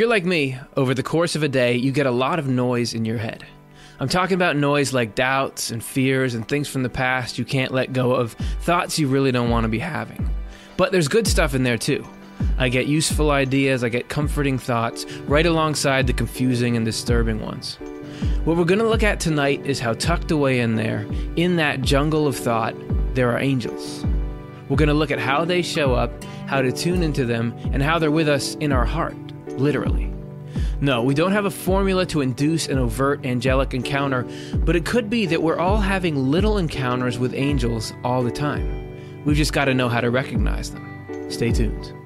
[0.00, 2.48] If you're like me, over the course of a day, you get a lot of
[2.48, 3.44] noise in your head.
[4.00, 7.70] I'm talking about noise like doubts and fears and things from the past you can't
[7.70, 8.32] let go of,
[8.62, 10.30] thoughts you really don't want to be having.
[10.78, 12.02] But there's good stuff in there too.
[12.56, 17.74] I get useful ideas, I get comforting thoughts, right alongside the confusing and disturbing ones.
[18.44, 21.82] What we're going to look at tonight is how tucked away in there, in that
[21.82, 22.74] jungle of thought,
[23.14, 24.06] there are angels.
[24.70, 27.82] We're going to look at how they show up, how to tune into them, and
[27.82, 29.14] how they're with us in our heart,
[29.58, 30.12] literally.
[30.80, 35.10] No, we don't have a formula to induce an overt angelic encounter, but it could
[35.10, 39.24] be that we're all having little encounters with angels all the time.
[39.24, 41.30] We've just got to know how to recognize them.
[41.30, 41.99] Stay tuned.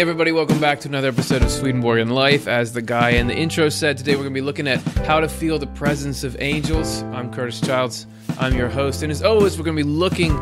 [0.00, 2.48] Hey, everybody, welcome back to another episode of Swedenborg Life.
[2.48, 5.20] As the guy in the intro said, today we're going to be looking at how
[5.20, 7.02] to feel the presence of angels.
[7.12, 8.06] I'm Curtis Childs,
[8.38, 10.32] I'm your host, and as always, we're going to be looking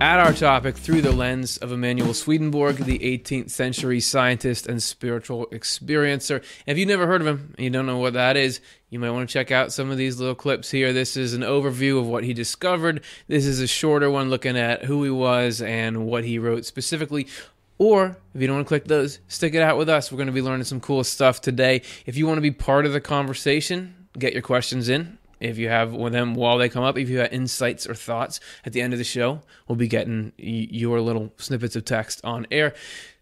[0.00, 5.46] at our topic through the lens of Emanuel Swedenborg, the 18th century scientist and spiritual
[5.52, 6.42] experiencer.
[6.66, 8.98] And if you've never heard of him and you don't know what that is, you
[8.98, 10.92] might want to check out some of these little clips here.
[10.92, 13.02] This is an overview of what he discovered.
[13.28, 17.28] This is a shorter one looking at who he was and what he wrote specifically.
[17.78, 20.10] Or if you don't want to click those, stick it out with us.
[20.10, 21.82] We're going to be learning some cool stuff today.
[22.06, 25.18] If you want to be part of the conversation, get your questions in.
[25.38, 28.72] If you have them while they come up, if you have insights or thoughts at
[28.72, 32.72] the end of the show, we'll be getting your little snippets of text on air.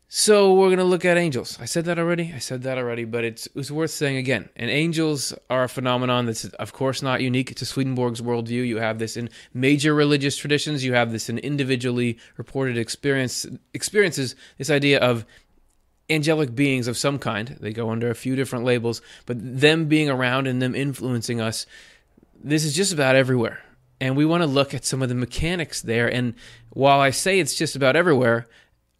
[0.08, 1.58] So we're going to look at angels.
[1.60, 2.32] I said that already.
[2.34, 4.48] I said that already, but it's it's worth saying again.
[4.54, 8.66] And angels are a phenomenon that's of course not unique to Swedenborg's worldview.
[8.66, 10.84] You have this in major religious traditions.
[10.84, 14.36] You have this in individually reported experience experiences.
[14.56, 15.24] This idea of
[16.10, 17.56] angelic beings of some kind.
[17.60, 21.66] They go under a few different labels, but them being around and them influencing us.
[22.42, 23.60] This is just about everywhere.
[24.00, 26.12] And we want to look at some of the mechanics there.
[26.12, 26.34] And
[26.70, 28.46] while I say it's just about everywhere,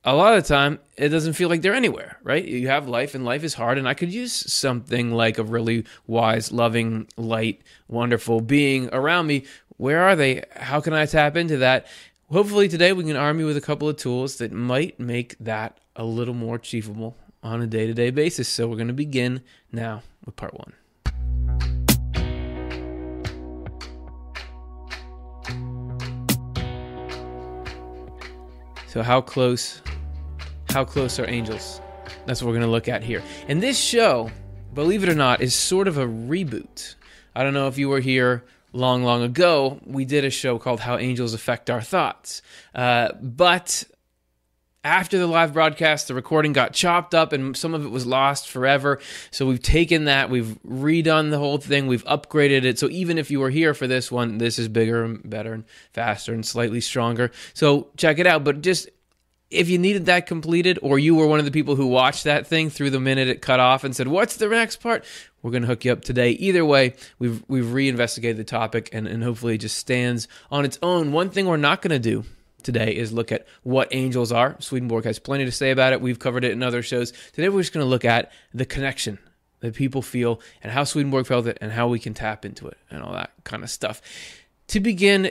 [0.05, 2.45] a lot of the time it doesn't feel like they're anywhere, right?
[2.45, 5.85] You have life and life is hard, and I could use something like a really
[6.07, 9.45] wise, loving, light, wonderful being around me.
[9.77, 10.45] Where are they?
[10.55, 11.87] How can I tap into that?
[12.31, 15.81] Hopefully, today we can arm you with a couple of tools that might make that
[15.97, 18.49] a little more achievable on a day to day basis.
[18.49, 19.41] So, we're going to begin
[19.73, 20.75] now with part one.
[28.87, 29.83] So, how close
[30.75, 31.81] how close are angels?
[32.27, 33.23] That's what we're going to look at here.
[33.47, 34.33] And this show,
[34.75, 36.97] believe it or not, is sort of a reboot.
[37.33, 39.79] I don't know if you were here long, long ago.
[39.87, 42.43] We did a show called How Angels Affect Our Thoughts.
[42.75, 43.85] Uh, but
[44.83, 48.49] after the live broadcast, the recording got chopped up and some of it was lost
[48.49, 48.99] forever.
[49.31, 52.81] So we've taken that, we've redone the whole thing, we've upgraded it.
[52.81, 55.65] So even if you were here for this one, this is bigger and better and
[55.93, 57.31] faster and slightly stronger.
[57.55, 58.43] So check it out.
[58.43, 58.89] But just
[59.55, 62.47] if you needed that completed, or you were one of the people who watched that
[62.47, 65.05] thing through the minute it cut off and said, "What's the next part?"
[65.43, 66.31] We're going to hook you up today.
[66.31, 70.79] Either way, we've we've reinvestigated the topic, and and hopefully it just stands on its
[70.83, 71.13] own.
[71.13, 72.25] One thing we're not going to do
[72.63, 74.57] today is look at what angels are.
[74.59, 76.01] Swedenborg has plenty to say about it.
[76.01, 77.13] We've covered it in other shows.
[77.33, 79.19] Today we're just going to look at the connection
[79.61, 82.77] that people feel and how Swedenborg felt it and how we can tap into it
[82.91, 84.03] and all that kind of stuff.
[84.69, 85.31] To begin,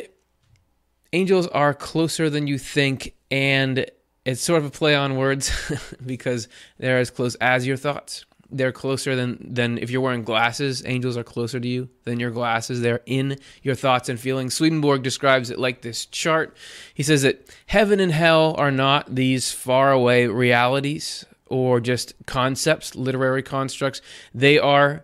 [1.11, 3.85] angels are closer than you think and
[4.25, 5.51] it's sort of a play on words
[6.05, 6.47] because
[6.77, 8.25] they're as close as your thoughts.
[8.49, 10.83] They're closer than than if you're wearing glasses.
[10.85, 12.81] Angels are closer to you than your glasses.
[12.81, 14.53] They're in your thoughts and feelings.
[14.53, 16.55] Swedenborg describes it like this chart.
[16.93, 23.41] He says that heaven and hell are not these faraway realities or just concepts, literary
[23.41, 24.01] constructs.
[24.35, 25.03] They are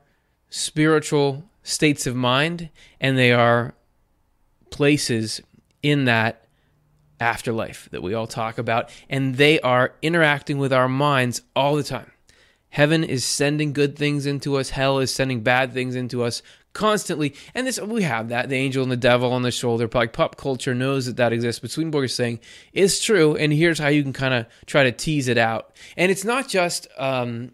[0.50, 3.74] spiritual states of mind, and they are
[4.70, 5.42] places
[5.82, 6.46] in that
[7.20, 11.84] afterlife that we all talk about, and they are interacting with our minds all the
[11.84, 12.12] time.
[12.70, 16.42] Heaven is sending good things into us, hell is sending bad things into us
[16.74, 17.34] constantly.
[17.56, 19.90] And this we have that the angel and the devil on the shoulder.
[19.92, 22.40] Like pop culture knows that that exists, but Swedenborg is saying
[22.74, 25.76] it's true, and here's how you can kind of try to tease it out.
[25.98, 27.52] And it's not just um,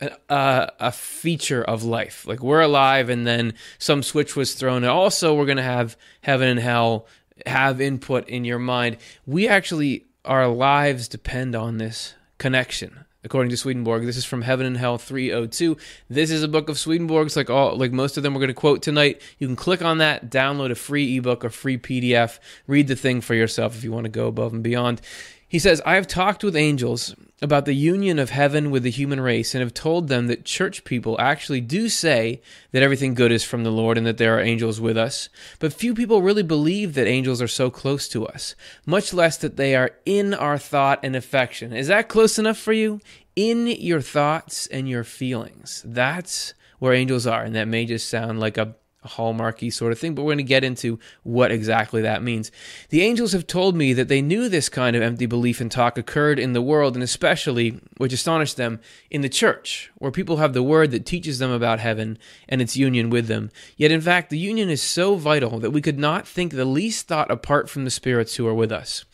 [0.00, 2.26] a, a, feature of life.
[2.26, 4.78] Like we're alive, and then some switch was thrown.
[4.78, 7.06] And also, we're going to have heaven and hell
[7.46, 8.96] have input in your mind.
[9.26, 13.04] We actually, our lives depend on this connection.
[13.24, 15.78] According to Swedenborg, this is from Heaven and Hell 302.
[16.10, 18.54] This is a book of Swedenborg's, like all, like most of them we're going to
[18.54, 19.22] quote tonight.
[19.38, 23.22] You can click on that, download a free ebook a free PDF, read the thing
[23.22, 25.00] for yourself if you want to go above and beyond.
[25.48, 27.14] He says, I have talked with angels
[27.44, 30.82] about the union of heaven with the human race and have told them that church
[30.82, 32.40] people actually do say
[32.72, 35.28] that everything good is from the Lord and that there are angels with us.
[35.58, 38.54] But few people really believe that angels are so close to us,
[38.86, 41.74] much less that they are in our thought and affection.
[41.74, 43.00] Is that close enough for you?
[43.36, 45.82] In your thoughts and your feelings.
[45.84, 47.44] That's where angels are.
[47.44, 48.74] And that may just sound like a
[49.04, 52.50] hallmarky sort of thing, but we're going to get into what exactly that means.
[52.90, 55.98] The angels have told me that they knew this kind of empty belief and talk
[55.98, 58.80] occurred in the world, and especially, which astonished them,
[59.10, 62.18] in the church, where people have the word that teaches them about heaven
[62.48, 63.50] and its union with them.
[63.76, 67.06] Yet, in fact, the union is so vital that we could not think the least
[67.06, 69.04] thought apart from the spirits who are with us.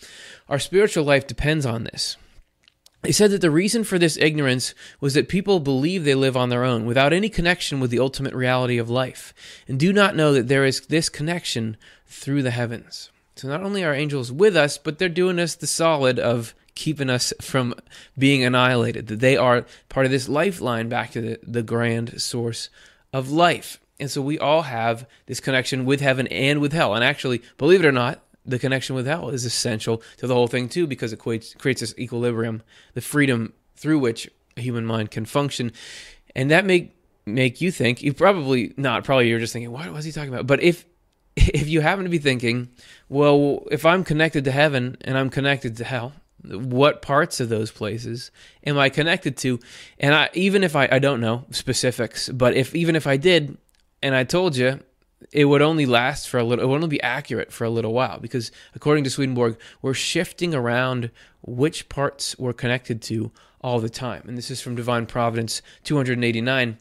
[0.48, 2.16] Our spiritual life depends on this.
[3.02, 6.50] They said that the reason for this ignorance was that people believe they live on
[6.50, 9.32] their own without any connection with the ultimate reality of life
[9.66, 13.10] and do not know that there is this connection through the heavens.
[13.36, 17.08] So not only are angels with us, but they're doing us the solid of keeping
[17.08, 17.74] us from
[18.18, 22.68] being annihilated, that they are part of this lifeline back to the, the grand source
[23.12, 23.80] of life.
[23.98, 26.94] And so we all have this connection with heaven and with hell.
[26.94, 30.48] And actually, believe it or not, the connection with hell is essential to the whole
[30.48, 32.62] thing too, because it creates, creates this equilibrium,
[32.94, 35.72] the freedom through which a human mind can function,
[36.34, 36.96] and that make
[37.26, 38.02] make you think.
[38.02, 39.04] You probably not.
[39.04, 40.46] Probably you're just thinking, what was he talking about?
[40.46, 40.84] But if
[41.36, 42.68] if you happen to be thinking,
[43.08, 47.70] well, if I'm connected to heaven and I'm connected to hell, what parts of those
[47.70, 48.30] places
[48.64, 49.60] am I connected to?
[49.98, 53.58] And I, even if I, I don't know specifics, but if even if I did,
[54.02, 54.80] and I told you,
[55.32, 57.92] it would only last for a little, it would only be accurate for a little
[57.92, 61.10] while because according to Swedenborg, we're shifting around
[61.42, 63.30] which parts we're connected to
[63.60, 64.24] all the time.
[64.26, 66.78] And this is from Divine Providence 289.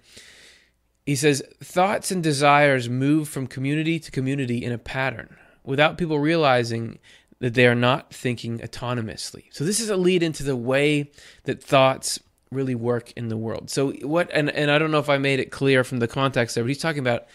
[1.06, 6.20] He says, Thoughts and desires move from community to community in a pattern without people
[6.20, 7.00] realizing
[7.40, 9.46] that they are not thinking autonomously.
[9.52, 11.12] So, this is a lead into the way
[11.44, 12.20] that thoughts
[12.52, 13.70] really work in the world.
[13.70, 16.56] So, what, and, and I don't know if I made it clear from the context
[16.56, 17.28] there, but he's talking about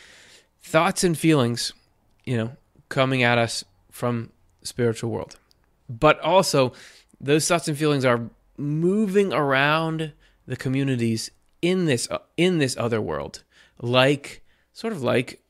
[0.65, 1.73] thoughts and feelings,
[2.25, 2.51] you know,
[2.89, 4.31] coming at us from
[4.63, 5.37] spiritual world.
[5.89, 6.73] But also
[7.21, 10.13] those thoughts and feelings are moving around
[10.47, 11.31] the communities
[11.63, 13.43] in this in this other world
[13.81, 15.43] like sort of like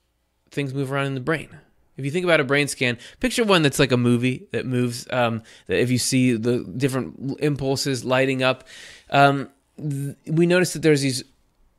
[0.50, 1.48] things move around in the brain
[1.96, 5.06] if you think about a brain scan picture one that's like a movie that moves
[5.10, 8.64] um, that if you see the different impulses lighting up
[9.10, 11.24] um, th- we notice that there's these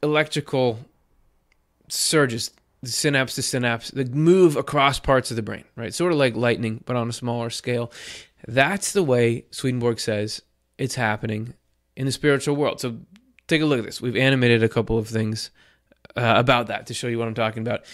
[0.03, 0.77] electrical
[1.87, 2.51] surges
[2.87, 5.93] synapse to synapse the move across parts of the brain, right?
[5.93, 7.91] Sort of like lightning, but on a smaller scale.
[8.47, 10.41] That's the way Swedenborg says
[10.77, 11.53] it's happening
[11.95, 12.79] in the spiritual world.
[12.81, 12.97] So
[13.47, 14.01] take a look at this.
[14.01, 15.49] We've animated a couple of things
[16.15, 17.85] uh, about that to show you what I'm talking about.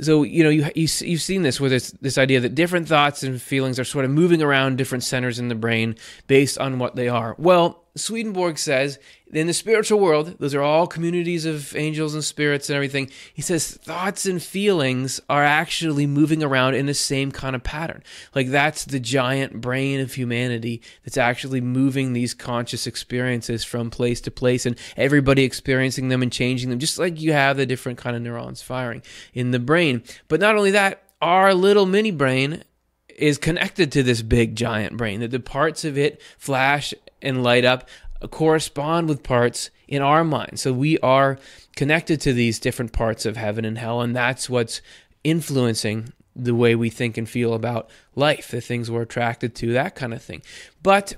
[0.00, 3.22] So you know you, you you've seen this with this this idea that different thoughts
[3.22, 5.96] and feelings are sort of moving around different centers in the brain
[6.26, 7.36] based on what they are.
[7.38, 8.98] Well, Swedenborg says
[9.32, 13.10] in the spiritual world, those are all communities of angels and spirits and everything.
[13.32, 18.02] He says thoughts and feelings are actually moving around in the same kind of pattern.
[18.34, 24.20] Like that's the giant brain of humanity that's actually moving these conscious experiences from place
[24.22, 27.98] to place and everybody experiencing them and changing them, just like you have the different
[27.98, 30.02] kind of neurons firing in the brain.
[30.28, 32.64] But not only that, our little mini brain
[33.08, 37.64] is connected to this big giant brain that the parts of it flash and light
[37.64, 37.88] up
[38.22, 40.58] Uh, correspond with parts in our mind.
[40.60, 41.38] So we are
[41.76, 44.80] connected to these different parts of heaven and hell, and that's what's
[45.24, 49.94] influencing the way we think and feel about life, the things we're attracted to, that
[49.94, 50.42] kind of thing.
[50.82, 51.14] But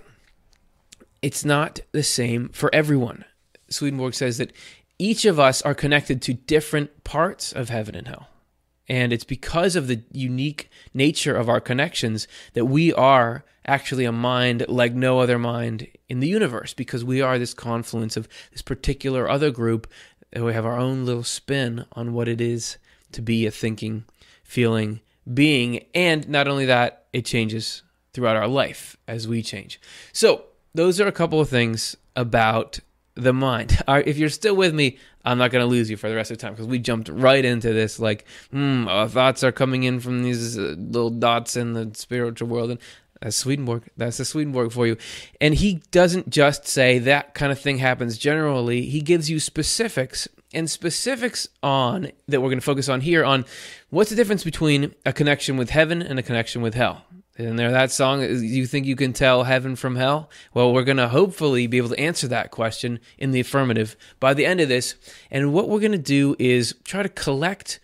[1.22, 3.24] it's not the same for everyone.
[3.68, 4.52] Swedenborg says that
[4.98, 8.28] each of us are connected to different parts of heaven and hell.
[8.88, 14.12] And it's because of the unique nature of our connections that we are actually a
[14.12, 18.62] mind like no other mind in the universe, because we are this confluence of this
[18.62, 19.90] particular other group,
[20.32, 22.78] and we have our own little spin on what it is
[23.12, 24.04] to be a thinking,
[24.42, 25.00] feeling
[25.32, 25.84] being.
[25.94, 29.80] And not only that, it changes throughout our life as we change.
[30.12, 30.44] So,
[30.74, 32.80] those are a couple of things about
[33.14, 33.80] the mind.
[33.88, 36.38] If you're still with me, I'm not going to lose you for the rest of
[36.38, 37.98] the time because we jumped right into this.
[37.98, 42.70] Like, our thoughts are coming in from these uh, little dots in the spiritual world,
[42.70, 42.80] and
[43.24, 43.84] that's Swedenborg.
[43.96, 44.98] That's the Swedenborg for you.
[45.40, 48.82] And he doesn't just say that kind of thing happens generally.
[48.82, 53.46] He gives you specifics and specifics on that we're going to focus on here on
[53.88, 57.06] what's the difference between a connection with heaven and a connection with hell.
[57.38, 60.28] And there, that song, you think you can tell heaven from hell?
[60.52, 64.34] Well, we're going to hopefully be able to answer that question in the affirmative by
[64.34, 64.96] the end of this.
[65.30, 67.80] And what we're going to do is try to collect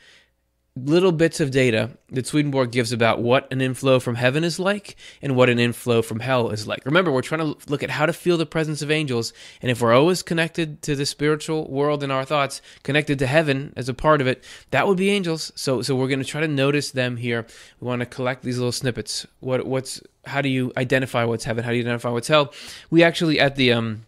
[0.85, 4.97] little bits of data that Swedenborg gives about what an inflow from heaven is like
[5.23, 6.85] and what an inflow from hell is like.
[6.85, 9.33] Remember, we're trying to look at how to feel the presence of angels,
[9.63, 13.73] and if we're always connected to the spiritual world in our thoughts, connected to heaven
[13.77, 15.53] as a part of it, that would be angels.
[15.55, 17.47] So, so we're going to try to notice them here.
[17.81, 19.27] We want to collect these little snippets.
[19.41, 21.65] What, what's, how do you identify what's heaven?
[21.65, 22.53] How do you identify what's hell?
[22.91, 24.03] We actually at the um,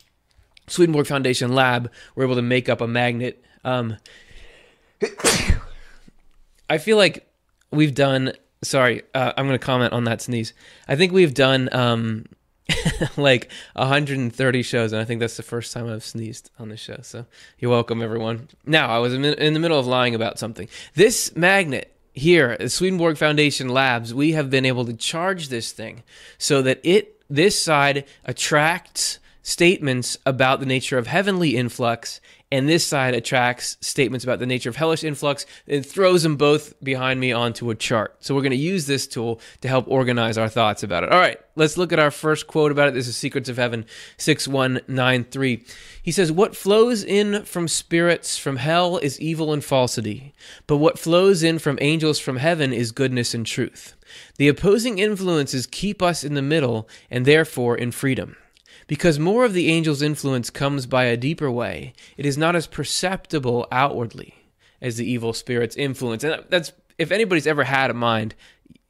[0.68, 3.44] Swedenborg Foundation lab were able to make up a magnet.
[3.64, 3.96] Um,
[6.72, 7.30] I feel like
[7.70, 8.32] we've done.
[8.62, 10.54] Sorry, uh, I'm going to comment on that sneeze.
[10.88, 12.24] I think we've done um,
[13.18, 16.96] like 130 shows, and I think that's the first time I've sneezed on the show.
[17.02, 17.26] So
[17.58, 18.48] you're welcome, everyone.
[18.64, 20.66] Now, I was in the middle of lying about something.
[20.94, 26.02] This magnet here Swedenborg Foundation Labs, we have been able to charge this thing
[26.38, 32.18] so that it this side attracts statements about the nature of heavenly influx
[32.52, 36.78] and this side attracts statements about the nature of hellish influx and throws them both
[36.84, 38.14] behind me onto a chart.
[38.20, 41.10] So we're going to use this tool to help organize our thoughts about it.
[41.10, 42.94] All right, let's look at our first quote about it.
[42.94, 43.86] This is Secrets of Heaven
[44.18, 45.64] 6193.
[46.02, 50.34] He says, What flows in from spirits from hell is evil and falsity,
[50.66, 53.94] but what flows in from angels from heaven is goodness and truth.
[54.36, 58.36] The opposing influences keep us in the middle and therefore in freedom.
[58.92, 62.66] Because more of the angel's influence comes by a deeper way, it is not as
[62.66, 64.34] perceptible outwardly
[64.82, 66.22] as the evil spirit's influence.
[66.24, 68.34] And that's if anybody's ever had a mind,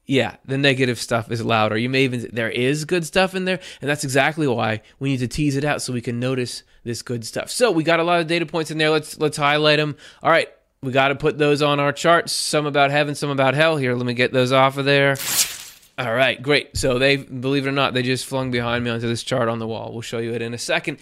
[0.04, 1.78] yeah, the negative stuff is louder.
[1.78, 5.18] You may even there is good stuff in there, and that's exactly why we need
[5.18, 7.49] to tease it out so we can notice this good stuff.
[7.49, 8.90] So we got a lot of data points in there.
[8.90, 9.97] Let's let's highlight them.
[10.21, 10.49] All right,
[10.82, 12.32] we got to put those on our charts.
[12.32, 13.76] Some about heaven, some about hell.
[13.76, 15.14] Here, let me get those off of there.
[15.99, 16.76] All right, great.
[16.76, 19.58] So they, believe it or not, they just flung behind me onto this chart on
[19.58, 19.92] the wall.
[19.92, 20.99] We'll show you it in a second.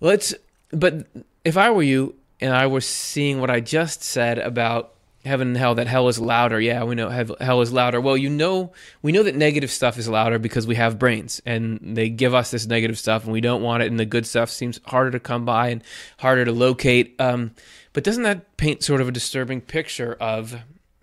[0.00, 0.34] Let's,
[0.70, 1.06] but
[1.44, 4.94] if I were you and I was seeing what I just said about
[5.26, 6.58] heaven and hell, that hell is louder.
[6.58, 8.00] Yeah, we know hell is louder.
[8.00, 11.78] Well, you know, we know that negative stuff is louder because we have brains and
[11.96, 13.90] they give us this negative stuff and we don't want it.
[13.90, 15.84] And the good stuff seems harder to come by and
[16.18, 17.14] harder to locate.
[17.20, 17.50] Um,
[17.92, 20.62] but doesn't that paint sort of a disturbing picture of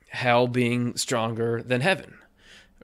[0.10, 2.16] hell being stronger than heaven?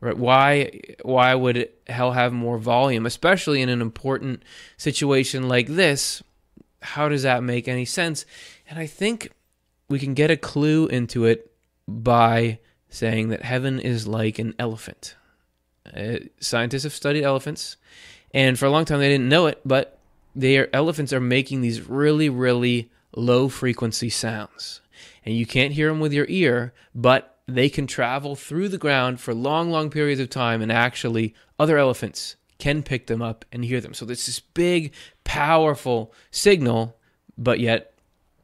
[0.04, 0.18] Right?
[0.18, 4.44] Why why would hell have more volume, especially in an important
[4.76, 6.22] situation like this?
[6.82, 8.26] How does that make any sense?
[8.70, 9.32] And I think
[9.88, 11.50] we can get a clue into it
[11.88, 15.16] by saying that heaven is like an elephant.
[15.96, 17.78] Uh, scientists have studied elephants,
[18.34, 20.00] and for a long time they didn't know it, but
[20.36, 24.82] their elephants are making these really, really low frequency sounds.
[25.26, 29.20] And you can't hear them with your ear, but they can travel through the ground
[29.20, 33.66] for long, long periods of time, and actually, other elephants can pick them up and
[33.66, 33.94] hear them.
[33.94, 36.98] So there's this big, powerful signal,
[37.38, 37.94] but yet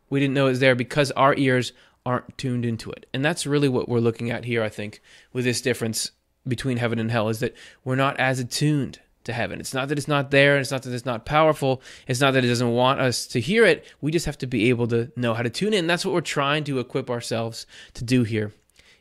[0.10, 1.72] we didn't know it was there because our ears
[2.06, 3.06] aren't tuned into it.
[3.14, 5.02] And that's really what we're looking at here, I think,
[5.32, 6.12] with this difference
[6.48, 9.60] between heaven and hell is that we're not as attuned to heaven.
[9.60, 12.44] It's not that it's not there, it's not that it's not powerful, it's not that
[12.44, 13.86] it doesn't want us to hear it.
[14.02, 15.88] We just have to be able to know how to tune in.
[15.88, 18.52] That's what we're trying to equip ourselves to do here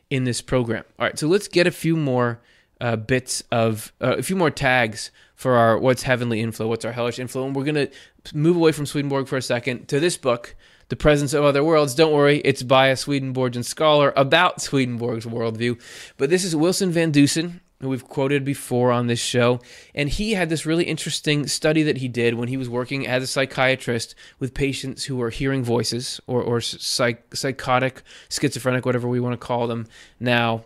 [0.09, 0.83] in this program.
[0.97, 2.39] All right, so let's get a few more
[2.81, 6.91] uh, bits of uh, a few more tags for our what's heavenly inflow, what's our
[6.91, 7.87] hellish inflow, and we're gonna
[8.33, 10.55] move away from Swedenborg for a second to this book,
[10.89, 11.95] The Presence of Other Worlds.
[11.95, 15.79] Don't worry, it's by a Swedenborgian scholar about Swedenborg's worldview,
[16.17, 19.59] but this is Wilson Van Dusen who we've quoted before on this show.
[19.95, 23.23] And he had this really interesting study that he did when he was working as
[23.23, 29.19] a psychiatrist with patients who were hearing voices or, or psych, psychotic, schizophrenic, whatever we
[29.19, 29.87] want to call them
[30.19, 30.65] now.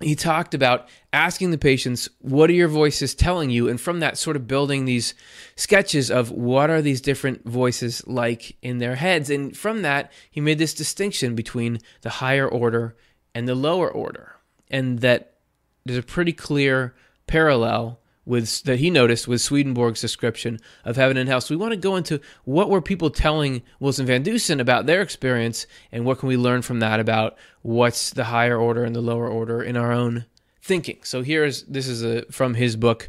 [0.00, 3.66] He talked about asking the patients, What are your voices telling you?
[3.66, 5.14] And from that, sort of building these
[5.54, 9.30] sketches of what are these different voices like in their heads.
[9.30, 12.94] And from that, he made this distinction between the higher order
[13.34, 14.36] and the lower order.
[14.70, 15.35] And that
[15.86, 16.94] there's a pretty clear
[17.26, 21.40] parallel with that he noticed with Swedenborg's description of heaven and hell.
[21.40, 25.00] So we want to go into what were people telling Wilson Van Dusen about their
[25.00, 29.00] experience, and what can we learn from that about what's the higher order and the
[29.00, 30.26] lower order in our own
[30.60, 30.98] thinking.
[31.04, 33.08] So here's this is a, from his book,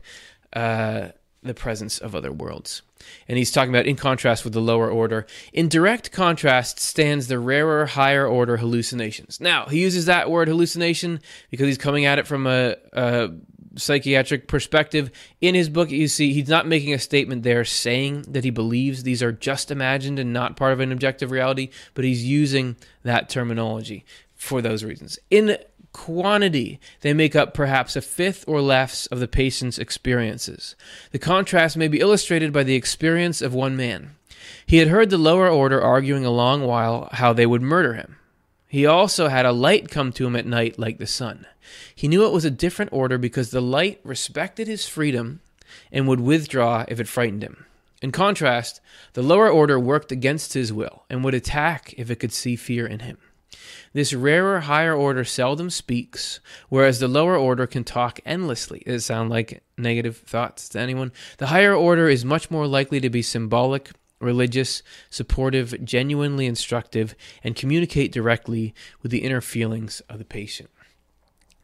[0.54, 1.10] uh,
[1.44, 2.82] "The Presence of Other Worlds."
[3.28, 5.28] And he's talking about in contrast with the lower order.
[5.54, 9.40] In direct contrast stands the rarer, higher order hallucinations.
[9.40, 11.20] Now, he uses that word hallucination
[11.52, 13.30] because he's coming at it from a, a
[13.76, 15.12] psychiatric perspective.
[15.42, 19.04] In his book, you see he's not making a statement there saying that he believes
[19.04, 23.30] these are just imagined and not part of an objective reality, but he's using that
[23.30, 25.20] terminology for those reasons.
[25.30, 25.58] In
[25.98, 30.76] quantity, they make up perhaps a fifth or less of the patient's experiences.
[31.12, 34.16] The contrast may be illustrated by the experience of one man.
[34.66, 38.18] He had heard the lower order arguing a long while how they would murder him.
[38.68, 41.48] He also had a light come to him at night like the sun.
[41.96, 45.42] He knew it was a different order because the light respected his freedom
[45.92, 47.66] and would withdraw if it frightened him.
[48.04, 48.82] In contrast,
[49.14, 52.86] the lower order worked against his will and would attack if it could see fear
[52.86, 53.18] in him.
[53.94, 58.84] This rarer higher order seldom speaks, whereas the lower order can talk endlessly.
[58.86, 61.12] Does it sound like negative thoughts to anyone?
[61.38, 67.56] The higher order is much more likely to be symbolic, religious, supportive, genuinely instructive, and
[67.56, 70.70] communicate directly with the inner feelings of the patient.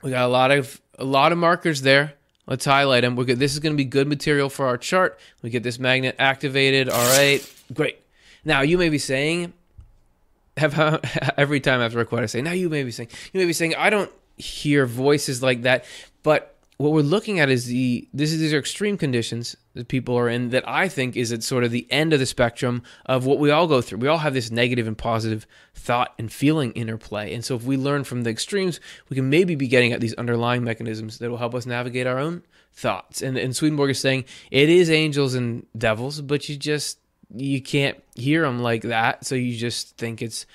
[0.01, 2.13] We got a lot of a lot of markers there.
[2.45, 3.15] Let's highlight them.
[3.15, 3.39] We're good.
[3.39, 5.17] This is going to be good material for our chart.
[5.41, 6.89] We get this magnet activated.
[6.89, 7.41] All right,
[7.73, 7.99] great.
[8.43, 9.53] Now you may be saying,
[10.57, 10.99] have uh,
[11.37, 13.53] every time after a quote I say, now you may be saying, you may be
[13.53, 15.85] saying, I don't hear voices like that,
[16.23, 20.17] but what we're looking at is the this is these are extreme conditions that people
[20.17, 23.25] are in that I think is at sort of the end of the spectrum of
[23.25, 23.99] what we all go through.
[23.99, 27.33] We all have this negative and positive thought and feeling interplay.
[27.33, 28.79] And so if we learn from the extremes,
[29.09, 32.19] we can maybe be getting at these underlying mechanisms that will help us navigate our
[32.19, 32.43] own
[32.73, 33.21] thoughts.
[33.21, 36.97] And and Swedenborg is saying it is angels and devils, but you just
[37.33, 40.45] you can't hear them like that, so you just think it's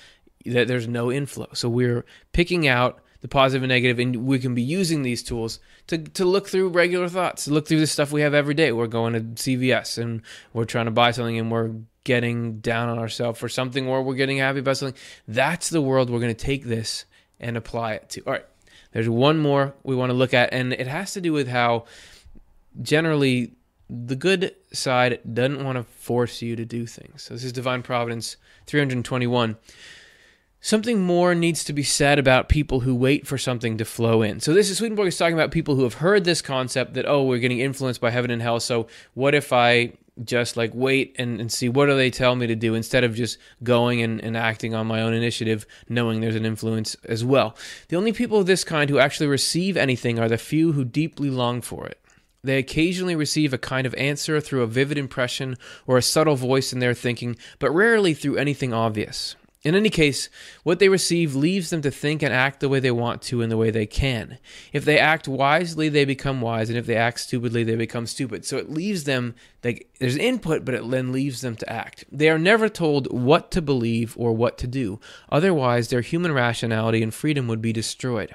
[0.46, 1.48] that there's no inflow.
[1.52, 5.58] So we're picking out the positive and negative, and we can be using these tools
[5.88, 8.70] to, to look through regular thoughts, look through the stuff we have every day.
[8.70, 11.72] We're going to CVS and we're trying to buy something and we're
[12.04, 14.98] getting down on ourselves for something or we're getting happy about something.
[15.26, 17.06] That's the world we're going to take this
[17.40, 18.22] and apply it to.
[18.22, 18.46] All right,
[18.92, 21.86] there's one more we want to look at, and it has to do with how
[22.80, 23.52] generally
[23.88, 27.22] the good side doesn't want to force you to do things.
[27.22, 29.56] So this is Divine Providence 321
[30.60, 34.40] something more needs to be said about people who wait for something to flow in.
[34.40, 37.24] So this is Swedenborg is talking about people who have heard this concept that oh
[37.24, 38.60] we're getting influenced by heaven and hell.
[38.60, 39.92] So what if I
[40.24, 43.14] just like wait and, and see what do they tell me to do instead of
[43.14, 47.56] just going and, and acting on my own initiative, knowing there's an influence as well.
[47.88, 51.30] The only people of this kind who actually receive anything are the few who deeply
[51.30, 52.00] long for it.
[52.42, 56.72] They occasionally receive a kind of answer through a vivid impression or a subtle voice
[56.72, 59.34] in their thinking, but rarely through anything obvious.
[59.64, 60.28] In any case,
[60.62, 63.50] what they receive leaves them to think and act the way they want to and
[63.50, 64.38] the way they can.
[64.72, 68.44] If they act wisely, they become wise, and if they act stupidly, they become stupid.
[68.44, 72.04] So it leaves them like there's input, but it then leaves them to act.
[72.12, 75.00] They are never told what to believe or what to do.
[75.28, 78.32] Otherwise, their human rationality and freedom would be destroyed.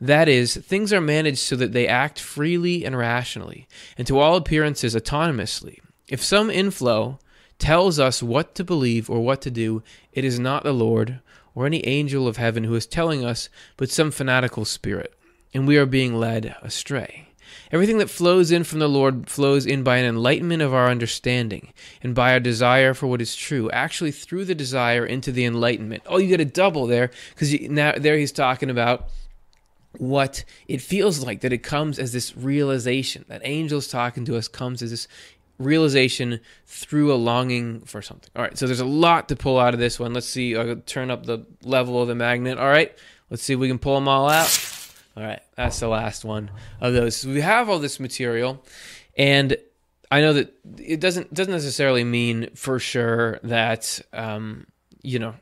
[0.00, 3.66] That is, things are managed so that they act freely and rationally,
[3.98, 5.80] and to all appearances autonomously.
[6.06, 7.18] If some inflow
[7.62, 11.20] tells us what to believe or what to do, it is not the Lord
[11.54, 15.14] or any angel of heaven who is telling us, but some fanatical spirit,
[15.54, 17.28] and we are being led astray.
[17.70, 21.72] Everything that flows in from the Lord flows in by an enlightenment of our understanding
[22.02, 26.02] and by our desire for what is true, actually through the desire into the enlightenment.
[26.06, 29.08] Oh, you get a double there because now there he's talking about
[29.98, 34.48] what it feels like that it comes as this realization that angels talking to us
[34.48, 35.06] comes as this
[35.62, 38.30] realization through a longing for something.
[38.36, 40.12] All right, so there's a lot to pull out of this one.
[40.12, 40.56] Let's see.
[40.56, 42.58] I'll turn up the level of the magnet.
[42.58, 42.96] All right,
[43.30, 44.68] let's see if we can pull them all out.
[45.16, 47.16] All right, that's the last one of those.
[47.16, 48.64] So we have all this material,
[49.16, 49.56] and
[50.10, 54.66] I know that it doesn't doesn't necessarily mean for sure that um,
[55.02, 55.34] you know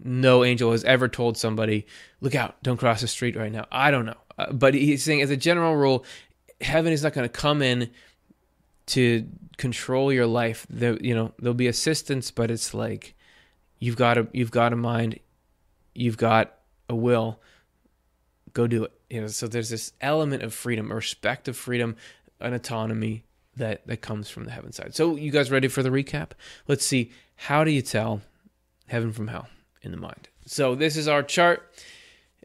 [0.00, 1.86] no angel has ever told somebody,
[2.20, 5.22] "Look out, don't cross the street right now." I don't know, uh, but he's saying
[5.22, 6.04] as a general rule,
[6.60, 7.90] heaven is not going to come in
[8.92, 9.26] to
[9.56, 10.66] control your life.
[10.68, 13.14] There, you know, there'll be assistance, but it's like
[13.78, 15.18] you've got a you've got a mind,
[15.94, 16.54] you've got
[16.88, 17.40] a will.
[18.52, 18.92] Go do it.
[19.08, 21.96] You know, so there's this element of freedom, a respect of freedom,
[22.40, 23.24] an autonomy
[23.56, 24.94] that that comes from the heaven side.
[24.94, 26.30] So, you guys ready for the recap?
[26.68, 27.10] Let's see.
[27.36, 28.20] How do you tell
[28.88, 29.48] heaven from hell
[29.80, 30.28] in the mind?
[30.46, 31.68] So, this is our chart.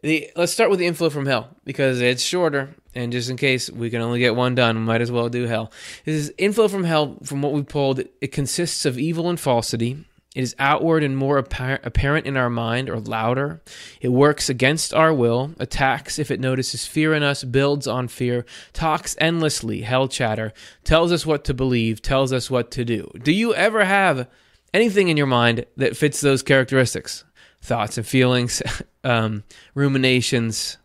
[0.02, 3.70] The, let's start with the inflow from hell because it's shorter and just in case
[3.70, 5.70] we can only get one done, might as well do hell.
[6.04, 8.00] This is inflow from hell, from what we pulled.
[8.20, 10.04] It consists of evil and falsity.
[10.34, 13.62] It is outward and more apparent in our mind or louder.
[14.00, 18.44] It works against our will, attacks if it notices fear in us, builds on fear,
[18.72, 20.52] talks endlessly, hell chatter,
[20.84, 23.10] tells us what to believe, tells us what to do.
[23.22, 24.28] Do you ever have
[24.74, 27.24] anything in your mind that fits those characteristics?
[27.60, 28.62] Thoughts and feelings,
[29.04, 30.76] um, ruminations,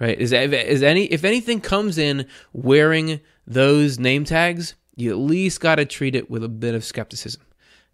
[0.00, 0.18] right?
[0.18, 5.76] Is is any if anything comes in wearing those name tags, you at least got
[5.76, 7.42] to treat it with a bit of skepticism,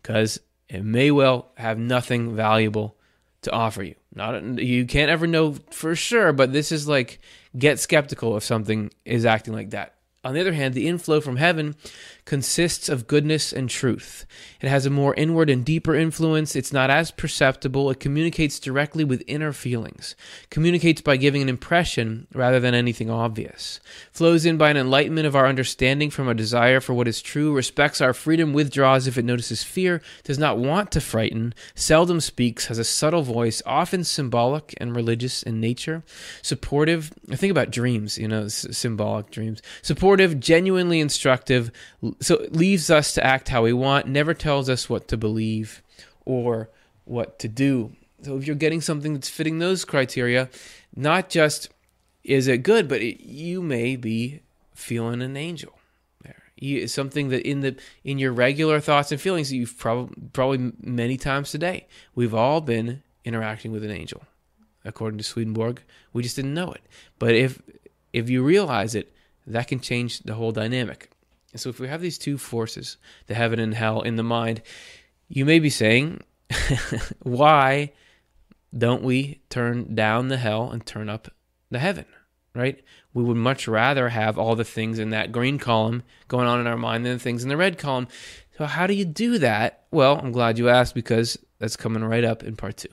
[0.02, 2.96] because it may well have nothing valuable
[3.42, 3.94] to offer you.
[4.14, 7.20] Not you can't ever know for sure, but this is like
[7.56, 9.94] get skeptical if something is acting like that.
[10.24, 11.76] On the other hand, the inflow from heaven
[12.24, 14.24] consists of goodness and truth.
[14.60, 16.56] It has a more inward and deeper influence.
[16.56, 17.90] It's not as perceptible.
[17.90, 20.16] It communicates directly with inner feelings,
[20.50, 23.78] communicates by giving an impression rather than anything obvious,
[24.10, 27.52] flows in by an enlightenment of our understanding from a desire for what is true,
[27.52, 32.66] respects our freedom, withdraws if it notices fear, does not want to frighten, seldom speaks,
[32.66, 36.02] has a subtle voice, often symbolic and religious in nature,
[36.40, 37.12] supportive.
[37.30, 39.60] I think about dreams, you know, symbolic dreams.
[39.82, 41.70] Supportive, genuinely instructive,
[42.20, 45.82] so it leaves us to act how we want, never tells us what to believe
[46.24, 46.70] or
[47.04, 47.92] what to do.
[48.22, 50.48] So if you're getting something that's fitting those criteria,
[50.96, 51.68] not just
[52.22, 54.40] is it good, but it, you may be
[54.72, 55.78] feeling an angel
[56.22, 56.42] there.
[56.56, 61.16] You, something that in the in your regular thoughts and feelings you've probably probably many
[61.16, 61.86] times today.
[62.14, 64.22] We've all been interacting with an angel,
[64.84, 65.82] according to Swedenborg.
[66.12, 66.82] We just didn't know it.
[67.18, 67.60] But if
[68.12, 69.12] if you realize it,
[69.46, 71.10] that can change the whole dynamic.
[71.54, 72.96] And so if we have these two forces,
[73.28, 74.60] the heaven and hell in the mind,
[75.28, 76.20] you may be saying,
[77.22, 77.92] why
[78.76, 81.28] don't we turn down the hell and turn up
[81.70, 82.06] the heaven?
[82.56, 82.82] Right?
[83.12, 86.66] We would much rather have all the things in that green column going on in
[86.66, 88.08] our mind than the things in the red column.
[88.58, 89.84] So, how do you do that?
[89.92, 92.88] Well, I'm glad you asked because that's coming right up in part two.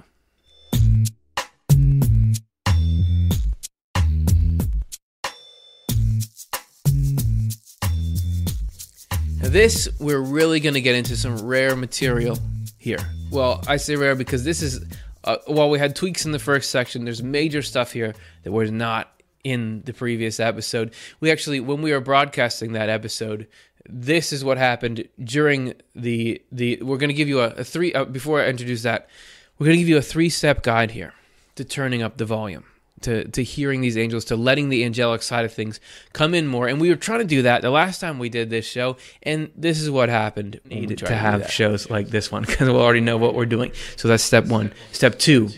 [9.42, 12.38] This, we're really going to get into some rare material
[12.78, 13.00] here.
[13.32, 14.84] Well, I say rare because this is,
[15.24, 18.72] uh, while we had tweaks in the first section, there's major stuff here that was
[18.72, 20.94] not in the previous episode.
[21.20, 23.48] We actually, when we were broadcasting that episode,
[23.90, 26.80] this is what happened during the the.
[26.82, 27.92] We're going to give you a, a three.
[27.94, 29.10] Uh, before I introduce that,
[29.58, 31.14] we're going to give you a three step guide here
[31.56, 32.64] to turning up the volume
[33.02, 35.80] to to hearing these angels, to letting the angelic side of things
[36.14, 36.68] come in more.
[36.68, 39.52] And we were trying to do that the last time we did this show, and
[39.56, 40.60] this is what happened.
[40.66, 43.36] We needed to, to have shows like this one because we we'll already know what
[43.36, 43.72] we're doing.
[43.96, 44.74] So that's step one.
[44.92, 45.50] Step two.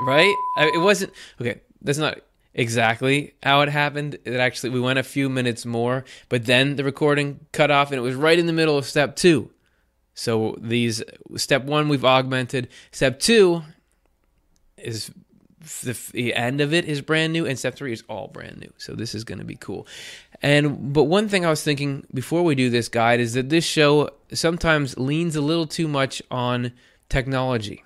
[0.00, 0.34] Right?
[0.58, 1.60] It wasn't okay.
[1.82, 2.18] That's not
[2.54, 4.18] exactly how it happened.
[4.24, 7.98] It actually we went a few minutes more, but then the recording cut off, and
[7.98, 9.50] it was right in the middle of step two.
[10.14, 11.02] So these
[11.36, 12.68] step one we've augmented.
[12.90, 13.62] Step two
[14.76, 15.10] is
[15.82, 18.72] the, the end of it is brand new and step three is all brand new.
[18.78, 19.86] So this is going to be cool.
[20.42, 23.64] And but one thing i was thinking before we do this guide is that this
[23.64, 26.72] show sometimes leans a little too much on
[27.08, 27.82] technology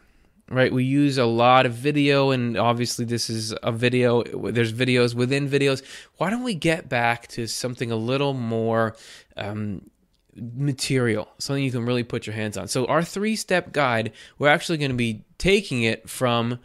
[0.51, 0.73] right?
[0.73, 5.49] We use a lot of video and obviously this is a video there's videos within
[5.49, 5.83] videos.
[6.17, 8.97] Why don't we get back to something a little more
[9.37, 9.89] um,
[10.35, 12.67] material something you can really put your hands on?
[12.67, 16.59] So our three step guide we're actually going to be taking it from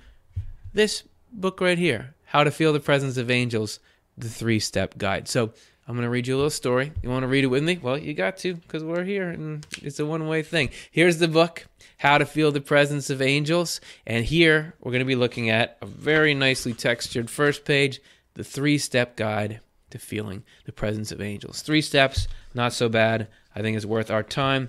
[0.76, 3.80] this book right here, How to Feel the Presence of Angels,
[4.18, 5.28] the three step guide.
[5.28, 5.54] So
[5.88, 6.92] I'm going to read you a little story.
[7.02, 7.80] You want to read it with me?
[7.82, 10.70] Well, you got to because we're here and it's a one way thing.
[10.92, 11.66] Here's the book,
[11.98, 13.80] How to Feel the Presence of Angels.
[14.06, 18.02] And here we're going to be looking at a very nicely textured first page,
[18.34, 19.62] the three step guide
[19.92, 21.62] to feeling the presence of angels.
[21.62, 23.30] Three steps, not so bad.
[23.56, 24.68] I think it's worth our time.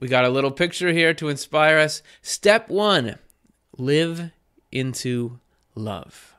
[0.00, 2.02] We got a little picture here to inspire us.
[2.22, 3.18] Step one
[3.76, 4.32] live
[4.72, 5.38] into
[5.74, 6.34] love.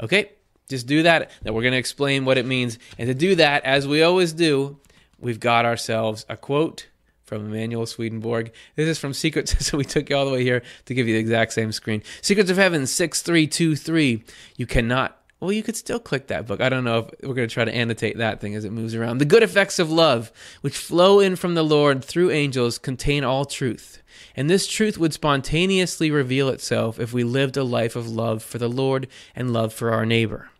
[0.00, 0.32] Okay,
[0.68, 1.30] just do that.
[1.44, 2.78] Now we're going to explain what it means.
[2.98, 4.78] And to do that, as we always do,
[5.18, 6.88] we've got ourselves a quote
[7.24, 8.52] from Emanuel Swedenborg.
[8.76, 11.14] This is from Secrets, so we took you all the way here to give you
[11.14, 12.02] the exact same screen.
[12.20, 14.24] Secrets of Heaven 6323.
[14.56, 16.60] You cannot well, you could still click that book.
[16.60, 18.94] I don't know if we're going to try to annotate that thing as it moves
[18.94, 19.18] around.
[19.18, 23.44] The good effects of love, which flow in from the Lord through angels, contain all
[23.44, 24.02] truth.
[24.36, 28.58] And this truth would spontaneously reveal itself if we lived a life of love for
[28.58, 30.50] the Lord and love for our neighbor.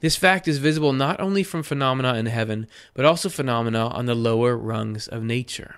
[0.00, 4.14] This fact is visible not only from phenomena in heaven, but also phenomena on the
[4.14, 5.76] lower rungs of nature.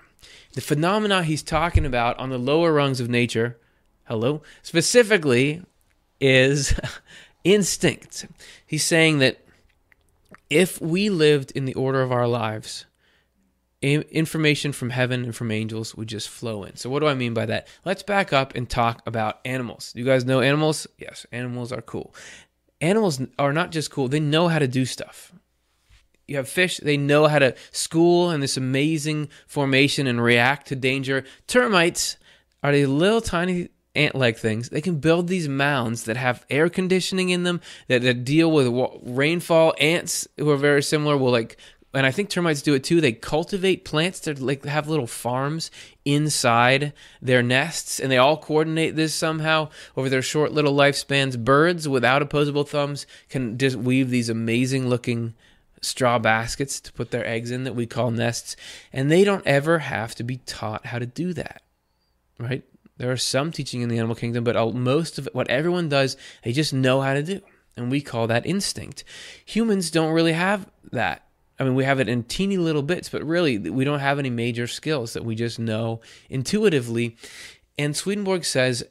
[0.53, 3.57] The phenomena he's talking about on the lower rungs of nature,
[4.05, 5.63] hello, specifically
[6.19, 6.79] is
[7.43, 8.27] instinct.
[8.65, 9.39] He's saying that
[10.49, 12.85] if we lived in the order of our lives,
[13.81, 16.75] information from heaven and from angels would just flow in.
[16.75, 17.67] So, what do I mean by that?
[17.83, 19.91] Let's back up and talk about animals.
[19.95, 20.85] You guys know animals?
[20.99, 22.13] Yes, animals are cool.
[22.79, 25.31] Animals are not just cool, they know how to do stuff.
[26.27, 30.75] You have fish, they know how to school in this amazing formation and react to
[30.75, 31.25] danger.
[31.47, 32.17] Termites
[32.63, 34.69] are these little tiny ant like things.
[34.69, 38.67] They can build these mounds that have air conditioning in them that, that deal with
[39.03, 39.73] rainfall.
[39.79, 41.57] Ants who are very similar will like
[41.93, 43.01] and I think termites do it too.
[43.01, 45.71] They cultivate plants to like have little farms
[46.05, 51.43] inside their nests, and they all coordinate this somehow over their short little lifespans.
[51.43, 55.33] Birds without opposable thumbs can just weave these amazing looking
[55.81, 58.55] straw baskets to put their eggs in that we call nests,
[58.93, 61.61] and they don't ever have to be taught how to do that,
[62.39, 62.63] right?
[63.01, 66.51] There are some teaching in the animal kingdom, but most of what everyone does, they
[66.51, 67.41] just know how to do,
[67.75, 69.03] and we call that instinct.
[69.45, 71.25] Humans don't really have that.
[71.57, 74.29] I mean, we have it in teeny little bits, but really, we don't have any
[74.29, 77.17] major skills that we just know intuitively.
[77.75, 78.83] And Swedenborg says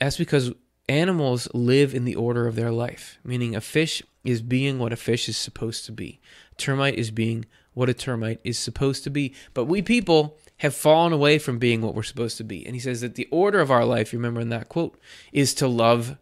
[0.00, 0.50] that's because
[0.88, 4.96] animals live in the order of their life, meaning a fish is being what a
[4.96, 6.20] fish is supposed to be.
[6.50, 9.34] A termite is being what a termite is supposed to be.
[9.54, 12.64] But we people have fallen away from being what we're supposed to be.
[12.64, 14.98] And he says that the order of our life, remember in that quote,
[15.32, 16.16] is to love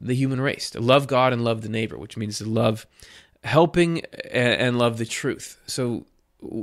[0.00, 2.86] the human race, to love God and love the neighbor, which means to love
[3.44, 5.60] helping and love the truth.
[5.66, 6.06] So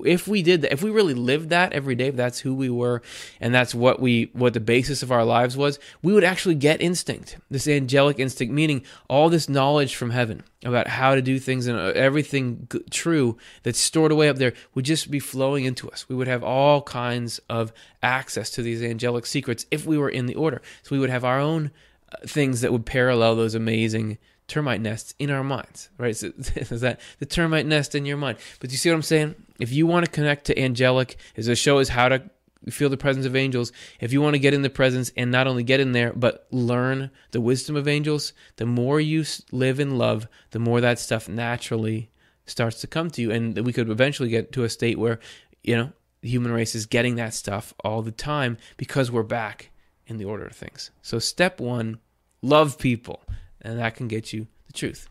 [0.06, 2.70] if we did that, if we really lived that every day, if that's who we
[2.70, 3.02] were,
[3.40, 6.82] and that's what we, what the basis of our lives was, we would actually get
[6.82, 11.68] instinct, this angelic instinct, meaning all this knowledge from heaven about how to do things
[11.68, 16.10] and uh, everything true that's stored away up there would just be flowing into us.
[16.10, 20.26] We would have all kinds of access to these angelic secrets if we were in
[20.26, 20.62] the order.
[20.84, 21.72] So we would have our own
[22.12, 26.16] uh, things that would parallel those amazing termite nests in our minds, right?
[26.16, 28.38] So is that the termite nest in your mind?
[28.60, 29.36] But you see what I'm saying?
[29.60, 32.30] If you want to connect to angelic, as the show is how to
[32.70, 33.72] feel the presence of angels.
[34.00, 36.48] If you want to get in the presence and not only get in there, but
[36.52, 41.30] learn the wisdom of angels, the more you live in love, the more that stuff
[41.30, 42.10] naturally
[42.46, 43.32] starts to come to you.
[43.32, 45.20] And we could eventually get to a state where,
[45.64, 49.70] you know, the human race is getting that stuff all the time because we're back
[50.08, 50.92] in the order of things.
[51.02, 52.00] So, step one
[52.42, 53.24] love people
[53.67, 55.10] and that can get you the truth.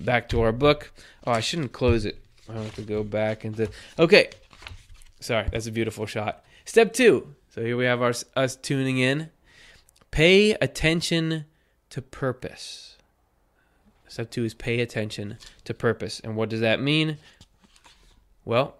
[0.00, 0.92] Back to our book.
[1.26, 2.24] Oh, I shouldn't close it.
[2.48, 3.68] I have to go back into.
[3.98, 4.30] Okay,
[5.20, 6.42] sorry, that's a beautiful shot.
[6.64, 7.34] Step two.
[7.50, 9.28] So here we have our us tuning in.
[10.10, 11.44] Pay attention
[11.90, 12.96] to purpose.
[14.08, 16.18] Step two is pay attention to purpose.
[16.20, 17.18] And what does that mean?
[18.46, 18.77] Well,